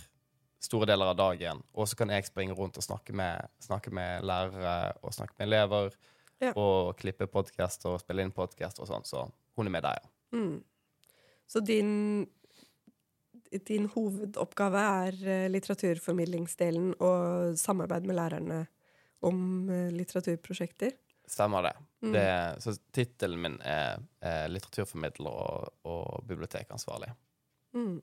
store 0.62 0.86
deler 0.92 1.10
av 1.10 1.18
dagen. 1.18 1.62
Og 1.74 1.88
så 1.90 1.98
kan 1.98 2.12
jeg 2.14 2.28
springe 2.28 2.54
rundt 2.58 2.78
og 2.78 2.86
snakke 2.86 3.14
med, 3.16 3.50
snakke 3.62 3.92
med 3.94 4.26
lærere 4.26 4.92
og 5.02 5.14
snakke 5.14 5.34
med 5.38 5.48
elever. 5.48 5.96
Ja. 6.42 6.52
Og 6.58 6.96
klippe 6.98 7.28
podkaster 7.30 7.94
og 7.94 8.02
spille 8.02 8.24
inn 8.24 8.34
podkast 8.34 8.80
og 8.82 8.88
sånn. 8.90 9.06
Så 9.06 9.26
hun 9.58 9.68
er 9.68 9.74
med 9.74 9.86
der, 9.86 9.98
ja. 10.02 10.12
Mm. 10.32 10.62
Så 11.46 11.60
din, 11.60 11.90
din 13.68 13.88
hovedoppgave 13.92 14.82
er 15.04 15.18
eh, 15.28 15.48
litteraturformidlingsdelen 15.52 16.94
og 17.04 17.58
samarbeid 17.60 18.06
med 18.08 18.16
lærerne 18.16 18.60
om 19.22 19.68
eh, 19.68 19.90
litteraturprosjekter? 19.92 20.94
Stemmer 21.32 21.64
det. 21.64 21.76
Mm. 22.02 22.12
det 22.12 22.62
så 22.64 22.74
tittelen 22.92 23.40
min 23.40 23.58
er, 23.64 24.02
er 24.20 24.50
litteraturformidler 24.50 25.30
og, 25.32 25.68
og 25.88 26.24
bibliotekansvarlig. 26.28 27.12
Mm. 27.78 28.00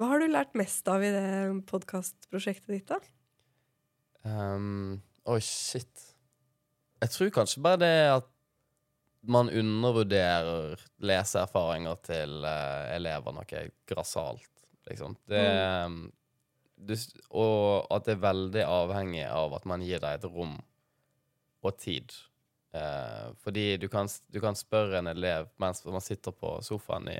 Hva 0.00 0.08
har 0.10 0.20
du 0.20 0.26
lært 0.28 0.56
mest 0.58 0.88
av 0.90 1.04
i 1.04 1.12
det 1.14 1.30
podkastprosjektet 1.70 2.72
ditt, 2.72 2.90
da? 2.90 2.98
Um, 4.24 5.00
Oi, 5.30 5.40
shit. 5.44 6.06
Jeg 7.00 7.14
tror 7.14 7.32
kanskje 7.38 7.64
bare 7.64 7.80
det 7.80 7.96
at 8.18 8.30
man 9.28 9.52
undervurderer 9.52 10.80
leseerfaringer 11.04 12.00
til 12.04 12.40
uh, 12.44 12.88
elever 12.94 13.36
noe 13.36 13.66
grassat, 13.88 14.48
liksom. 14.88 15.16
Det, 15.28 15.44
mm. 15.92 16.00
du, 16.88 16.94
og 17.36 17.88
at 17.92 18.08
det 18.08 18.16
er 18.16 18.24
veldig 18.24 18.64
avhengig 18.66 19.26
av 19.28 19.56
at 19.60 19.68
man 19.68 19.84
gir 19.84 20.00
deg 20.02 20.20
et 20.20 20.28
rom 20.32 20.56
og 21.62 21.76
tid. 21.78 22.12
Eh, 22.72 23.30
fordi 23.42 23.76
du 23.82 23.88
kan, 23.90 24.08
du 24.30 24.40
kan 24.40 24.56
spørre 24.58 25.00
en 25.00 25.10
elev 25.10 25.48
mens 25.58 25.82
man 25.84 26.04
sitter 26.04 26.32
på 26.32 26.54
sofaen 26.62 27.08
i, 27.10 27.18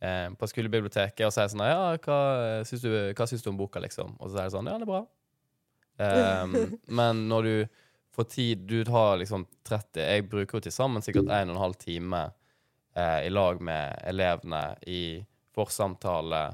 eh, 0.00 0.28
på 0.38 0.48
skolebiblioteket 0.48 1.26
og 1.26 1.34
sier 1.34 1.50
sånn 1.52 1.66
Ja, 1.68 1.90
hva 2.00 2.20
syns 2.64 2.84
du, 2.86 2.92
hva 3.12 3.26
syns 3.28 3.44
du 3.44 3.50
om 3.52 3.60
boka, 3.60 3.82
liksom? 3.84 4.16
Og 4.18 4.30
så 4.30 4.38
sier 4.38 4.48
de 4.48 4.54
sånn 4.56 4.70
Ja, 4.72 4.78
det 4.80 4.88
er 4.88 4.92
bra. 4.94 5.02
Eh, 6.00 6.54
men 7.00 7.26
når 7.28 7.48
du 7.48 7.56
får 8.12 8.24
tid 8.32 8.64
Du 8.68 8.78
har 8.90 9.18
liksom 9.20 9.44
30 9.68 10.00
Jeg 10.00 10.24
bruker 10.32 10.56
jo 10.56 10.64
til 10.64 10.74
sammen 10.74 11.04
sikkert 11.04 11.28
1 11.32 11.52
12 11.52 11.76
time 11.84 12.22
eh, 12.96 13.26
i 13.26 13.30
lag 13.30 13.60
med 13.60 14.00
elevene 14.08 14.62
i 14.88 15.02
forsamtale, 15.52 16.46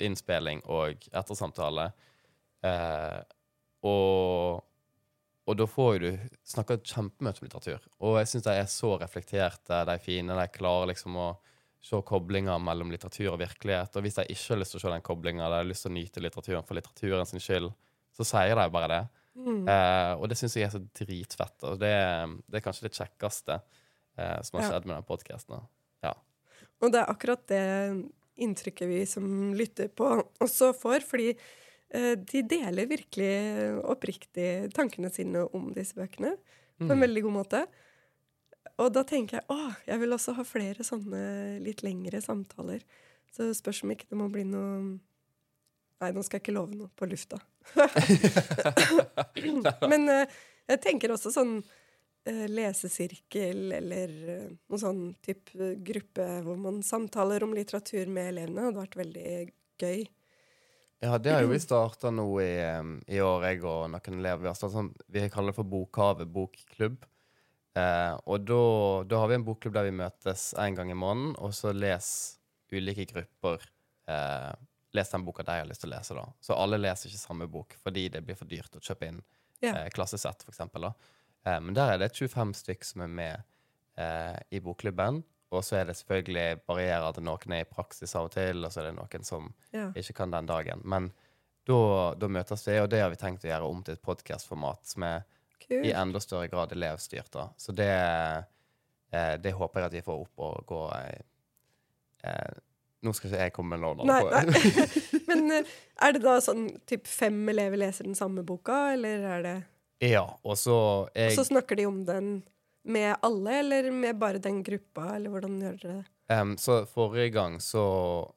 innspilling 0.00 0.62
og 0.64 1.06
ettersamtale. 1.12 1.90
Eh, 2.64 3.18
og, 3.84 4.62
og 5.46 5.56
da 5.60 5.66
får 5.70 5.98
du 6.02 6.08
snakka 6.46 6.78
kjempemye 6.82 7.36
om 7.38 7.46
litteratur. 7.46 7.84
Og 8.02 8.16
jeg 8.20 8.30
syns 8.32 8.46
de 8.48 8.54
er 8.58 8.70
så 8.70 8.96
reflekterte, 8.98 9.84
de 9.86 9.94
er 9.94 10.02
fine. 10.02 10.34
De 10.34 10.46
klarer 10.54 10.90
liksom 10.90 11.18
å 11.22 11.28
se 11.86 12.00
koblinger 12.02 12.58
mellom 12.58 12.90
litteratur 12.90 13.30
og 13.34 13.38
virkelighet. 13.44 13.94
Og 13.94 14.02
hvis 14.02 14.18
de 14.18 14.26
ikke 14.34 14.54
har 14.54 14.60
lyst 14.62 14.74
til 14.74 14.80
å 14.80 14.84
se 14.86 14.94
den 14.96 15.06
koblinga, 15.06 15.46
de 15.46 15.60
har 15.60 15.68
lyst 15.68 15.86
til 15.86 15.92
å 15.92 15.96
nyte 15.96 16.24
litteraturen 16.24 16.66
for 16.66 16.78
litteraturen 16.78 17.30
sin 17.30 17.42
skyld, 17.44 17.70
så 18.16 18.26
sier 18.26 18.58
de 18.58 18.66
bare 18.74 18.90
det. 18.90 19.00
Mm. 19.36 19.62
Eh, 19.70 20.12
og 20.16 20.26
det 20.32 20.38
syns 20.40 20.56
jeg 20.58 20.66
er 20.66 20.74
så 20.74 20.82
dritfett. 20.98 21.56
Og 21.68 21.78
det, 21.78 21.94
det 22.50 22.58
er 22.58 22.66
kanskje 22.66 22.88
det 22.88 22.96
kjekkeste 22.96 23.60
eh, 23.60 24.38
som 24.42 24.58
har 24.58 24.66
Ja. 24.66 24.70
skjedd 24.72 24.88
med 24.90 24.96
den 24.96 25.08
podkasten. 25.14 25.66
Og 26.84 26.92
det 26.92 27.00
er 27.00 27.08
akkurat 27.12 27.44
det 27.48 27.64
inntrykket 28.36 28.88
vi 28.90 28.98
som 29.08 29.54
lytter 29.56 29.88
på, 29.96 30.10
også 30.44 30.74
får. 30.76 31.04
Fordi 31.08 31.30
de 31.86 32.40
deler 32.50 32.88
virkelig 32.90 33.28
oppriktig 33.86 34.72
tankene 34.74 35.06
sine 35.14 35.44
om 35.54 35.68
disse 35.72 35.94
bøkene 35.96 36.32
på 36.82 36.88
en 36.90 37.04
veldig 37.04 37.22
god 37.24 37.34
måte. 37.36 37.60
Og 38.82 38.92
da 38.92 39.02
tenker 39.08 39.38
jeg 39.38 39.46
å, 39.52 39.58
jeg 39.86 40.00
vil 40.02 40.16
også 40.16 40.34
ha 40.36 40.44
flere 40.44 40.84
sånne 40.84 41.20
litt 41.64 41.82
lengre 41.86 42.20
samtaler. 42.24 42.82
Så 43.32 43.48
spørs 43.56 43.82
om 43.84 43.92
ikke 43.94 44.08
det 44.10 44.18
må 44.20 44.30
bli 44.32 44.46
noe 44.48 44.96
Nei, 45.96 46.10
nå 46.12 46.20
skal 46.26 46.36
jeg 46.36 46.42
ikke 46.42 46.52
love 46.52 46.76
noe 46.76 46.90
på 46.92 47.06
lufta. 47.08 47.38
Men 49.90 50.02
eh, 50.12 50.34
jeg 50.68 50.80
tenker 50.84 51.14
også 51.14 51.30
sånn 51.32 51.54
eh, 52.28 52.42
lesesirkel 52.52 53.72
eller 53.78 54.12
eh, 54.34 54.50
noen 54.68 54.82
sånn 54.82 55.00
type 55.24 55.70
gruppe 55.88 56.26
hvor 56.44 56.60
man 56.60 56.82
samtaler 56.84 57.46
om 57.46 57.54
litteratur 57.56 58.12
med 58.12 58.28
elevene, 58.34 58.66
hadde 58.66 58.82
vært 58.82 58.98
veldig 59.00 59.32
gøy. 59.80 60.04
Ja, 61.04 61.18
det 61.18 61.34
har 61.34 61.44
jo 61.44 61.52
vi 61.52 61.60
starta 61.68 62.12
nå 62.14 62.26
i, 62.42 62.54
i 63.12 63.20
år, 63.20 63.44
jeg 63.50 63.62
og 63.64 63.90
noen 63.92 64.20
elever. 64.20 64.46
Vi 64.46 64.50
har 64.52 64.58
sånn, 64.60 64.92
vi 65.12 65.26
kaller 65.32 65.52
det 65.52 65.58
for 65.58 65.68
Bokhavet 65.68 66.30
bokklubb. 66.32 67.04
Eh, 67.76 68.14
og 68.24 68.46
da, 68.48 68.62
da 69.04 69.20
har 69.20 69.30
vi 69.30 69.36
en 69.36 69.44
bokklubb 69.44 69.76
der 69.76 69.90
vi 69.90 69.98
møtes 69.98 70.48
en 70.60 70.78
gang 70.78 70.92
i 70.92 70.96
måneden, 70.96 71.34
og 71.44 71.52
så 71.56 71.74
leser 71.76 72.40
ulike 72.72 73.06
grupper 73.12 73.62
eh, 74.10 74.54
Les 74.96 75.10
den 75.12 75.24
boka 75.26 75.44
de 75.44 75.58
har 75.58 75.66
lyst 75.68 75.82
til 75.84 75.90
å 75.90 75.96
lese, 75.96 76.14
da. 76.16 76.24
Så 76.40 76.56
alle 76.56 76.78
leser 76.80 77.10
ikke 77.10 77.20
samme 77.20 77.48
bok 77.52 77.74
fordi 77.82 78.06
det 78.14 78.22
blir 78.24 78.38
for 78.38 78.48
dyrt 78.48 78.78
å 78.78 78.80
kjøpe 78.80 79.10
inn 79.10 79.18
yeah. 79.60 79.82
eh, 79.82 79.90
klassesett. 79.92 80.46
Da. 80.48 80.92
Eh, 81.44 81.58
men 81.60 81.76
der 81.76 81.92
er 81.92 82.00
det 82.00 82.14
25 82.16 82.54
stykk 82.62 82.86
som 82.86 83.04
er 83.04 83.10
med 83.12 83.44
eh, 84.00 84.38
i 84.56 84.62
bokklubben. 84.64 85.20
Og 85.54 85.62
så 85.64 85.76
er 85.80 85.84
det 85.86 85.94
selvfølgelig 86.00 86.60
barrierer 86.66 87.12
til 87.14 87.22
noen 87.26 87.52
er 87.54 87.62
i 87.62 87.68
praksis 87.70 88.16
av 88.18 88.26
og 88.26 88.32
til, 88.34 88.64
og 88.66 88.72
så 88.74 88.80
er 88.82 88.88
det 88.90 88.96
noen 88.98 89.24
som 89.24 89.52
Ja. 89.72 89.92
ikke 89.94 90.12
kan 90.22 90.30
den 90.34 90.46
dagen. 90.48 90.82
Men 90.84 91.12
da, 91.66 92.14
da 92.18 92.28
møtes 92.28 92.66
vi, 92.66 92.78
og 92.80 92.90
det 92.90 93.00
har 93.02 93.10
vi 93.10 93.16
tenkt 93.20 93.44
å 93.46 93.50
gjøre 93.50 93.70
om 93.70 93.82
til 93.86 93.94
et 93.94 94.02
podkastformat 94.02 94.82
som 94.86 95.02
er 95.06 95.24
i 95.70 95.90
enda 95.94 96.20
større 96.22 96.48
grad 96.50 96.72
elevstyrt. 96.74 97.30
da. 97.34 97.48
Så 97.56 97.72
det, 97.74 97.90
eh, 99.12 99.36
det 99.42 99.52
håper 99.54 99.80
jeg 99.80 99.86
at 99.86 99.96
vi 99.98 100.02
får 100.06 100.20
opp 100.26 100.44
og 100.46 100.66
gå 100.66 100.82
eh, 100.98 101.20
eh, 102.24 102.62
Nå 103.06 103.12
skal 103.14 103.30
ikke 103.30 103.42
jeg 103.44 103.52
komme 103.54 103.76
med 103.76 103.84
noen 103.84 104.08
Nei, 104.08 104.22
nei. 104.24 104.70
Men 105.28 105.50
eh, 105.52 105.72
er 106.02 106.14
det 106.16 106.22
da 106.24 106.38
sånn 106.42 106.68
typ 106.88 107.06
fem 107.06 107.38
elever 107.52 107.78
leser 107.84 108.06
den 108.08 108.16
samme 108.18 108.42
boka, 108.46 108.92
eller 108.96 109.26
er 109.36 109.42
det 109.46 109.56
Ja, 110.10 110.24
og 110.42 110.56
så 110.58 110.76
Og 111.06 111.34
så 111.36 111.44
snakker 111.46 111.76
de 111.78 111.86
om 111.86 112.04
den 112.08 112.30
med 112.86 113.16
alle, 113.26 113.58
eller 113.60 113.90
med 113.94 114.18
bare 114.20 114.42
den 114.42 114.62
gruppa, 114.66 115.14
eller 115.16 115.32
hvordan 115.32 115.58
gjør 115.62 115.80
dere 115.82 115.96
det? 115.98 116.12
Um, 116.26 116.56
så 116.58 116.80
forrige 116.90 117.30
gang 117.36 117.60
så, 117.62 117.86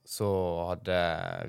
så 0.05 0.29
hadde 0.69 0.97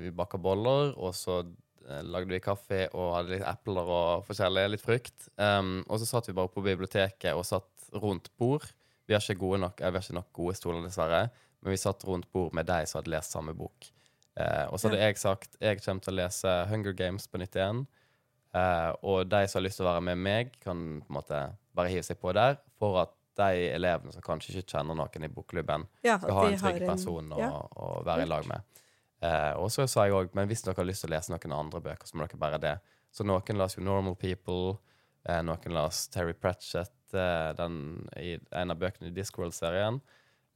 vi 0.01 0.13
baka 0.17 0.39
boller, 0.41 0.95
og 0.97 1.13
så 1.17 1.43
eh, 1.43 2.01
lagde 2.01 2.33
vi 2.33 2.41
kaffe 2.41 2.87
og 2.95 3.13
hadde 3.17 3.35
litt 3.35 3.45
epler 3.45 3.93
og 3.97 4.25
forskjellig, 4.25 4.65
litt 4.73 4.85
frukt. 4.85 5.29
Um, 5.37 5.79
og 5.87 6.01
så 6.01 6.09
satt 6.09 6.31
vi 6.31 6.37
bare 6.37 6.53
på 6.53 6.65
biblioteket 6.65 7.37
og 7.37 7.45
satt 7.45 7.91
rundt 8.01 8.31
bord. 8.41 8.65
Vi 9.05 9.13
har 9.17 9.21
ikke 9.21 9.61
nok, 9.61 9.81
eh, 9.81 9.93
vi 9.93 10.01
har 10.01 10.05
ikke 10.07 10.19
nok 10.19 10.31
gode 10.33 10.57
stoler, 10.57 10.85
dessverre, 10.85 11.27
men 11.61 11.75
vi 11.75 11.81
satt 11.81 12.05
rundt 12.09 12.29
bord 12.33 12.53
med 12.57 12.69
de 12.69 12.83
som 12.89 13.01
hadde 13.01 13.13
lest 13.13 13.37
samme 13.37 13.53
bok. 13.57 13.91
Uh, 14.39 14.65
og 14.71 14.79
så 14.79 14.87
hadde 14.87 15.01
jeg 15.03 15.17
sagt 15.19 15.57
jeg 15.59 15.81
kommer 15.83 16.05
til 16.05 16.13
å 16.13 16.21
lese 16.21 16.51
Hunger 16.69 16.93
Games 16.97 17.27
på 17.27 17.41
nytt 17.41 17.57
igjen. 17.59 17.83
Eh, 18.51 18.91
og 19.07 19.29
de 19.31 19.45
som 19.47 19.59
har 19.59 19.65
lyst 19.65 19.79
til 19.79 19.87
å 19.87 19.93
være 19.93 20.05
med 20.09 20.19
meg, 20.19 20.55
kan 20.63 20.79
på 21.03 21.07
en 21.07 21.17
måte 21.17 21.39
bare 21.75 21.89
hive 21.89 22.03
seg 22.03 22.19
på 22.19 22.33
der, 22.33 22.57
for 22.79 23.01
at 23.01 23.13
de 23.37 23.69
elevene 23.75 24.11
som 24.13 24.21
kanskje 24.21 24.57
ikke 24.57 24.73
kjenner 24.75 24.95
noen 24.95 25.23
i 25.23 25.29
bokklubben, 25.31 25.85
Ja, 26.03 26.17
skal 26.19 26.33
ha 26.33 26.45
en 26.47 26.57
trygg 26.59 26.81
en- 26.81 26.87
person 26.89 27.29
å, 27.31 27.37
ja. 27.39 27.49
å 27.75 28.03
være 28.05 28.23
i 28.23 28.25
lag 28.29 28.45
med. 28.47 28.61
Eh, 29.21 29.53
og 29.57 29.69
så 29.71 29.87
sa 29.87 30.03
jeg 30.05 30.13
òg, 30.13 30.33
men 30.35 30.47
hvis 30.49 30.63
dere 30.63 30.75
har 30.75 30.85
lyst 30.85 31.01
til 31.05 31.09
å 31.11 31.15
lese 31.15 31.29
noen 31.31 31.53
andre 31.59 31.79
bøker, 31.81 32.07
så 32.09 32.15
må 32.17 32.27
dere 32.27 32.39
bare 32.39 32.57
det. 32.59 32.79
Så 33.11 33.23
noen 33.23 33.57
las 33.57 33.75
jo 33.75 33.81
'Normal 33.83 34.15
People', 34.15 34.79
eh, 35.25 35.41
noen 35.41 35.73
las 35.73 36.07
Terry 36.07 36.33
Pratchett, 36.33 36.91
eh, 37.13 37.53
den, 37.53 38.07
i 38.17 38.37
en 38.51 38.71
av 38.71 38.77
bøkene 38.77 39.07
i 39.07 39.11
Discworld-serien. 39.11 40.01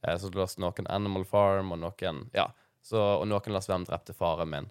Eh, 0.04 0.16
så 0.18 0.30
las 0.34 0.56
noen 0.58 0.86
'Animal 0.86 1.24
Farm', 1.24 1.72
og 1.72 1.78
noen 1.78 2.30
Ja, 2.34 2.48
så, 2.82 3.20
og 3.20 3.26
noen 3.28 3.52
las 3.52 3.66
'Hvem 3.68 3.84
drepte 3.86 4.12
faren 4.14 4.48
min'. 4.50 4.70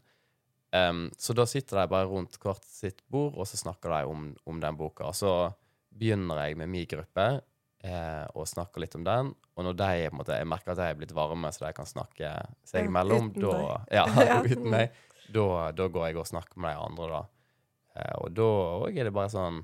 Um, 0.73 1.10
så 1.17 1.34
da 1.34 1.45
sitter 1.45 1.81
de 1.81 1.88
bare 1.88 2.05
rundt 2.08 2.38
hvert 2.39 2.63
sitt 2.65 3.01
bord, 3.10 3.34
og 3.38 3.45
så 3.47 3.55
snakker 3.55 3.89
de 3.89 4.05
om, 4.10 4.36
om 4.45 4.60
den 4.60 4.75
boka. 4.75 5.05
Og 5.05 5.13
så 5.13 5.53
begynner 5.95 6.41
jeg 6.43 6.58
med 6.60 6.71
min 6.71 6.88
gruppe 6.89 7.27
eh, 7.86 8.25
og 8.36 8.47
snakker 8.49 8.84
litt 8.84 8.97
om 8.97 9.05
den. 9.08 9.31
Og 9.55 9.67
når 9.67 9.77
de 9.79 10.10
måte, 10.15 10.38
jeg 10.38 10.49
merker 10.49 10.73
at 10.73 10.81
de 10.81 10.88
er 10.89 10.99
blitt 10.99 11.15
varme, 11.15 11.51
så 11.55 11.67
de 11.67 11.73
kan 11.77 11.88
snakke 11.89 12.34
seg 12.67 12.89
imellom, 12.89 13.31
uten 13.31 13.45
da, 13.45 13.79
ja, 13.99 14.41
uten 14.43 14.69
meg, 14.73 14.97
da, 15.31 15.47
da 15.75 15.88
går 15.91 16.10
jeg 16.10 16.19
og 16.21 16.29
snakker 16.29 16.62
med 16.62 16.75
de 16.75 16.86
andre, 16.89 17.10
da. 17.13 17.23
Eh, 17.95 18.15
og 18.21 18.36
da 18.36 18.49
òg 18.86 18.99
er 18.99 19.10
det 19.10 19.15
bare 19.15 19.34
sånn 19.34 19.63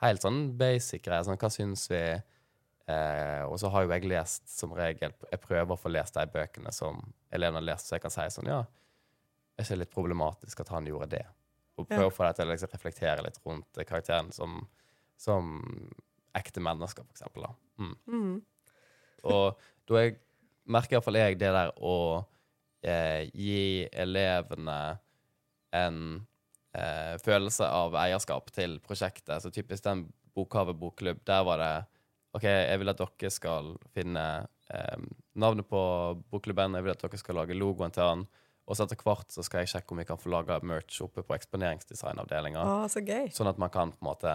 Helt 0.00 0.22
sånn 0.24 0.54
basic 0.56 1.02
greier. 1.04 1.26
Sånn, 1.26 1.36
hva 1.36 1.50
syns 1.52 1.82
vi? 1.90 1.98
Eh, 2.88 3.42
og 3.44 3.58
så 3.60 3.68
har 3.68 3.84
jo 3.84 3.90
jeg 3.92 4.08
lest 4.08 4.46
som 4.48 4.72
regel 4.72 5.12
Jeg 5.28 5.42
prøver 5.42 5.74
å 5.74 5.78
få 5.78 5.90
lest 5.92 6.16
de 6.16 6.24
bøkene 6.32 6.72
som 6.72 7.02
elevene 7.28 7.60
har 7.60 7.66
lest, 7.66 7.90
så 7.90 7.98
jeg 7.98 8.04
kan 8.06 8.14
si 8.14 8.24
sånn 8.32 8.48
Ja, 8.48 8.62
er 9.60 9.66
ikke 9.66 9.80
litt 9.82 9.92
problematisk 9.92 10.62
at 10.64 10.72
han 10.72 10.88
gjorde 10.88 11.10
det? 11.18 11.26
Og 11.76 11.88
prøve 11.88 12.08
å 12.08 12.14
få 12.14 12.26
dem 12.26 12.38
til 12.38 12.48
å 12.48 12.54
liksom 12.54 12.72
reflektere 12.72 13.24
litt 13.24 13.38
rundt 13.44 13.82
karakteren 13.88 14.32
som, 14.32 14.56
som 15.20 15.60
ekte 16.36 16.62
mennesker, 16.64 17.04
for 17.04 17.16
eksempel. 17.16 17.46
Da. 17.46 17.84
Mm. 17.84 17.94
Mm. 18.06 18.34
Og 19.28 19.60
da 19.90 20.02
jeg, 20.04 20.18
merker 20.70 20.96
iallfall 20.96 21.18
jeg 21.18 21.38
det 21.40 21.50
der 21.54 21.72
å 21.76 21.96
eh, 22.86 23.28
gi 23.34 23.86
elevene 23.90 24.80
en 25.76 26.00
eh, 26.76 27.16
følelse 27.22 27.66
av 27.66 27.96
eierskap 27.98 28.50
til 28.54 28.78
prosjektet. 28.84 29.42
Så 29.42 29.52
typisk 29.54 29.84
den 29.86 30.08
Bokhave 30.36 30.76
bokklubb, 30.78 31.24
der 31.26 31.42
var 31.42 31.58
det 31.58 31.72
OK, 32.38 32.44
jeg 32.46 32.78
vil 32.78 32.92
at 32.92 33.00
dere 33.00 33.30
skal 33.34 33.72
finne 33.90 34.24
eh, 34.70 35.00
navnet 35.34 35.66
på 35.66 35.80
bokklubben, 36.30 36.76
jeg 36.78 36.86
vil 36.86 36.94
at 36.94 37.02
dere 37.02 37.18
skal 37.18 37.40
lage 37.42 37.58
logoen 37.58 37.90
til 37.94 38.06
den. 38.06 38.22
Og 38.70 38.78
så 38.78 38.86
etter 38.86 39.00
hvert 39.02 39.34
så 39.34 39.42
skal 39.42 39.64
jeg 39.64 39.72
sjekke 39.72 39.90
om 39.90 39.98
vi 39.98 40.06
kan 40.06 40.20
få 40.20 40.30
laga 40.30 40.60
merch 40.62 41.00
oppe 41.02 41.24
på 41.26 41.34
eksponeringsdesignavdelinga. 41.34 42.62
Ah, 42.62 42.84
så 42.92 43.02
gøy. 43.02 43.32
Sånn 43.34 43.50
at 43.50 43.58
man 43.58 43.72
kan 43.74 43.90
på 43.90 43.98
en 43.98 44.10
måte 44.12 44.34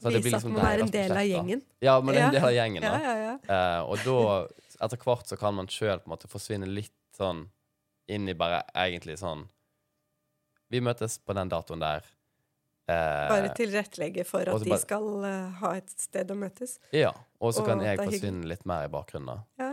Vise 0.00 0.22
blir 0.24 0.34
at 0.34 0.44
liksom 0.44 0.54
man 0.56 0.66
er 0.66 0.84
en 0.84 0.92
del 0.94 1.12
av 1.12 1.26
gjengen. 1.28 1.62
Ja, 1.84 1.96
man 2.00 2.16
er 2.16 2.26
en 2.26 2.36
del 2.36 2.46
av 2.48 2.54
gjengen. 2.56 2.86
Ja, 2.86 2.92
da. 2.92 3.00
ja, 3.04 3.16
ja. 3.24 3.34
Eh, 3.56 3.80
og 3.84 4.04
da, 4.06 4.76
etter 4.86 5.02
hvert, 5.04 5.26
så 5.28 5.38
kan 5.40 5.56
man 5.58 5.68
sjøl 5.70 6.00
forsvinne 6.30 6.68
litt 6.68 6.96
sånn 7.16 7.46
inn 8.10 8.28
i 8.28 8.34
bare 8.34 8.62
egentlig 8.74 9.18
sånn 9.20 9.44
Vi 10.70 10.80
møtes 10.82 11.18
på 11.18 11.34
den 11.34 11.50
datoen 11.50 11.82
der. 11.82 12.06
Eh, 12.90 13.28
Bare 13.30 13.50
tilrettelegge 13.54 14.24
for 14.26 14.46
at 14.46 14.54
bare, 14.54 14.66
de 14.66 14.78
skal 14.78 15.08
uh, 15.24 15.48
ha 15.62 15.72
et 15.78 15.90
sted 15.98 16.30
å 16.30 16.36
møtes. 16.38 16.76
Ja. 16.94 17.10
Og 17.42 17.54
så 17.56 17.64
kan 17.66 17.82
jeg 17.82 17.98
forsvinne 17.98 18.46
litt 18.50 18.62
mer 18.70 18.86
i 18.86 18.92
bakgrunnen. 18.92 19.42
Ja. 19.58 19.70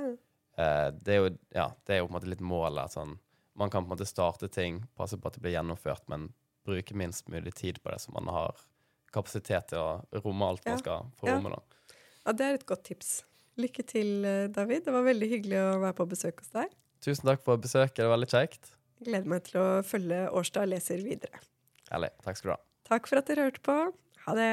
Eh, 0.58 0.88
det, 0.98 1.13
er 1.13 1.22
jo, 1.22 1.32
ja, 1.54 1.68
det 1.86 1.96
er 1.96 2.02
jo 2.02 2.08
på 2.08 2.12
en 2.12 2.18
måte 2.18 2.32
litt 2.32 2.42
målet. 2.42 2.94
Sånn. 2.94 3.16
Man 3.58 3.74
kan 3.74 3.86
på 3.86 3.92
en 3.92 3.96
måte 3.96 4.10
starte 4.10 4.50
ting, 4.50 4.84
passe 4.98 5.18
på 5.22 5.30
at 5.30 5.38
det 5.38 5.44
blir 5.46 5.54
gjennomført, 5.54 6.06
men 6.12 6.32
bruke 6.68 6.98
minst 6.98 7.30
mulig 7.32 7.54
tid 7.56 7.82
på 7.84 7.94
det, 7.94 8.02
som 8.04 8.18
man 8.18 8.30
har 8.34 8.66
kapasitet 9.13 9.72
til 9.72 9.82
å 9.82 10.22
romme 10.24 10.52
alt 10.52 10.65
man 10.67 10.82
skal 10.82 11.08
få 11.20 11.30
romme. 11.32 11.56
da. 11.56 11.98
ja, 12.26 12.34
det 12.34 12.48
er 12.48 12.60
et 12.60 12.67
godt 12.70 12.86
tips. 12.89 13.12
Lykke 13.58 13.86
til, 13.89 14.26
eh, 14.26 14.48
David. 14.54 14.86
Det 14.86 14.93
var 14.93 15.06
veldig 15.08 15.30
hyggelig 15.32 15.62
å 15.63 15.70
være 15.82 15.98
på 15.98 16.10
besøk 16.13 16.43
hos 16.43 16.54
deg. 16.54 16.74
Tusen 17.02 17.30
takk 17.30 17.43
for 17.46 17.62
besøket, 17.62 18.02
det 18.02 18.10
var 18.10 18.17
veldig 18.17 18.32
kjekt. 18.34 18.74
Gleder 19.06 19.30
meg 19.30 19.46
til 19.46 19.62
å 19.62 19.67
følge 19.86 20.24
Årstad 20.34 20.70
leser 20.70 21.04
videre. 21.06 21.41
Herlig. 21.91 22.12
Takk 22.26 22.39
skal 22.39 22.50
du 22.50 22.56
ha. 22.56 22.62
Takk 22.89 23.10
for 23.10 23.22
at 23.22 23.30
dere 23.30 23.50
hørte 23.50 23.63
på. 23.65 23.78
Ha 24.26 24.38
det. 24.38 24.52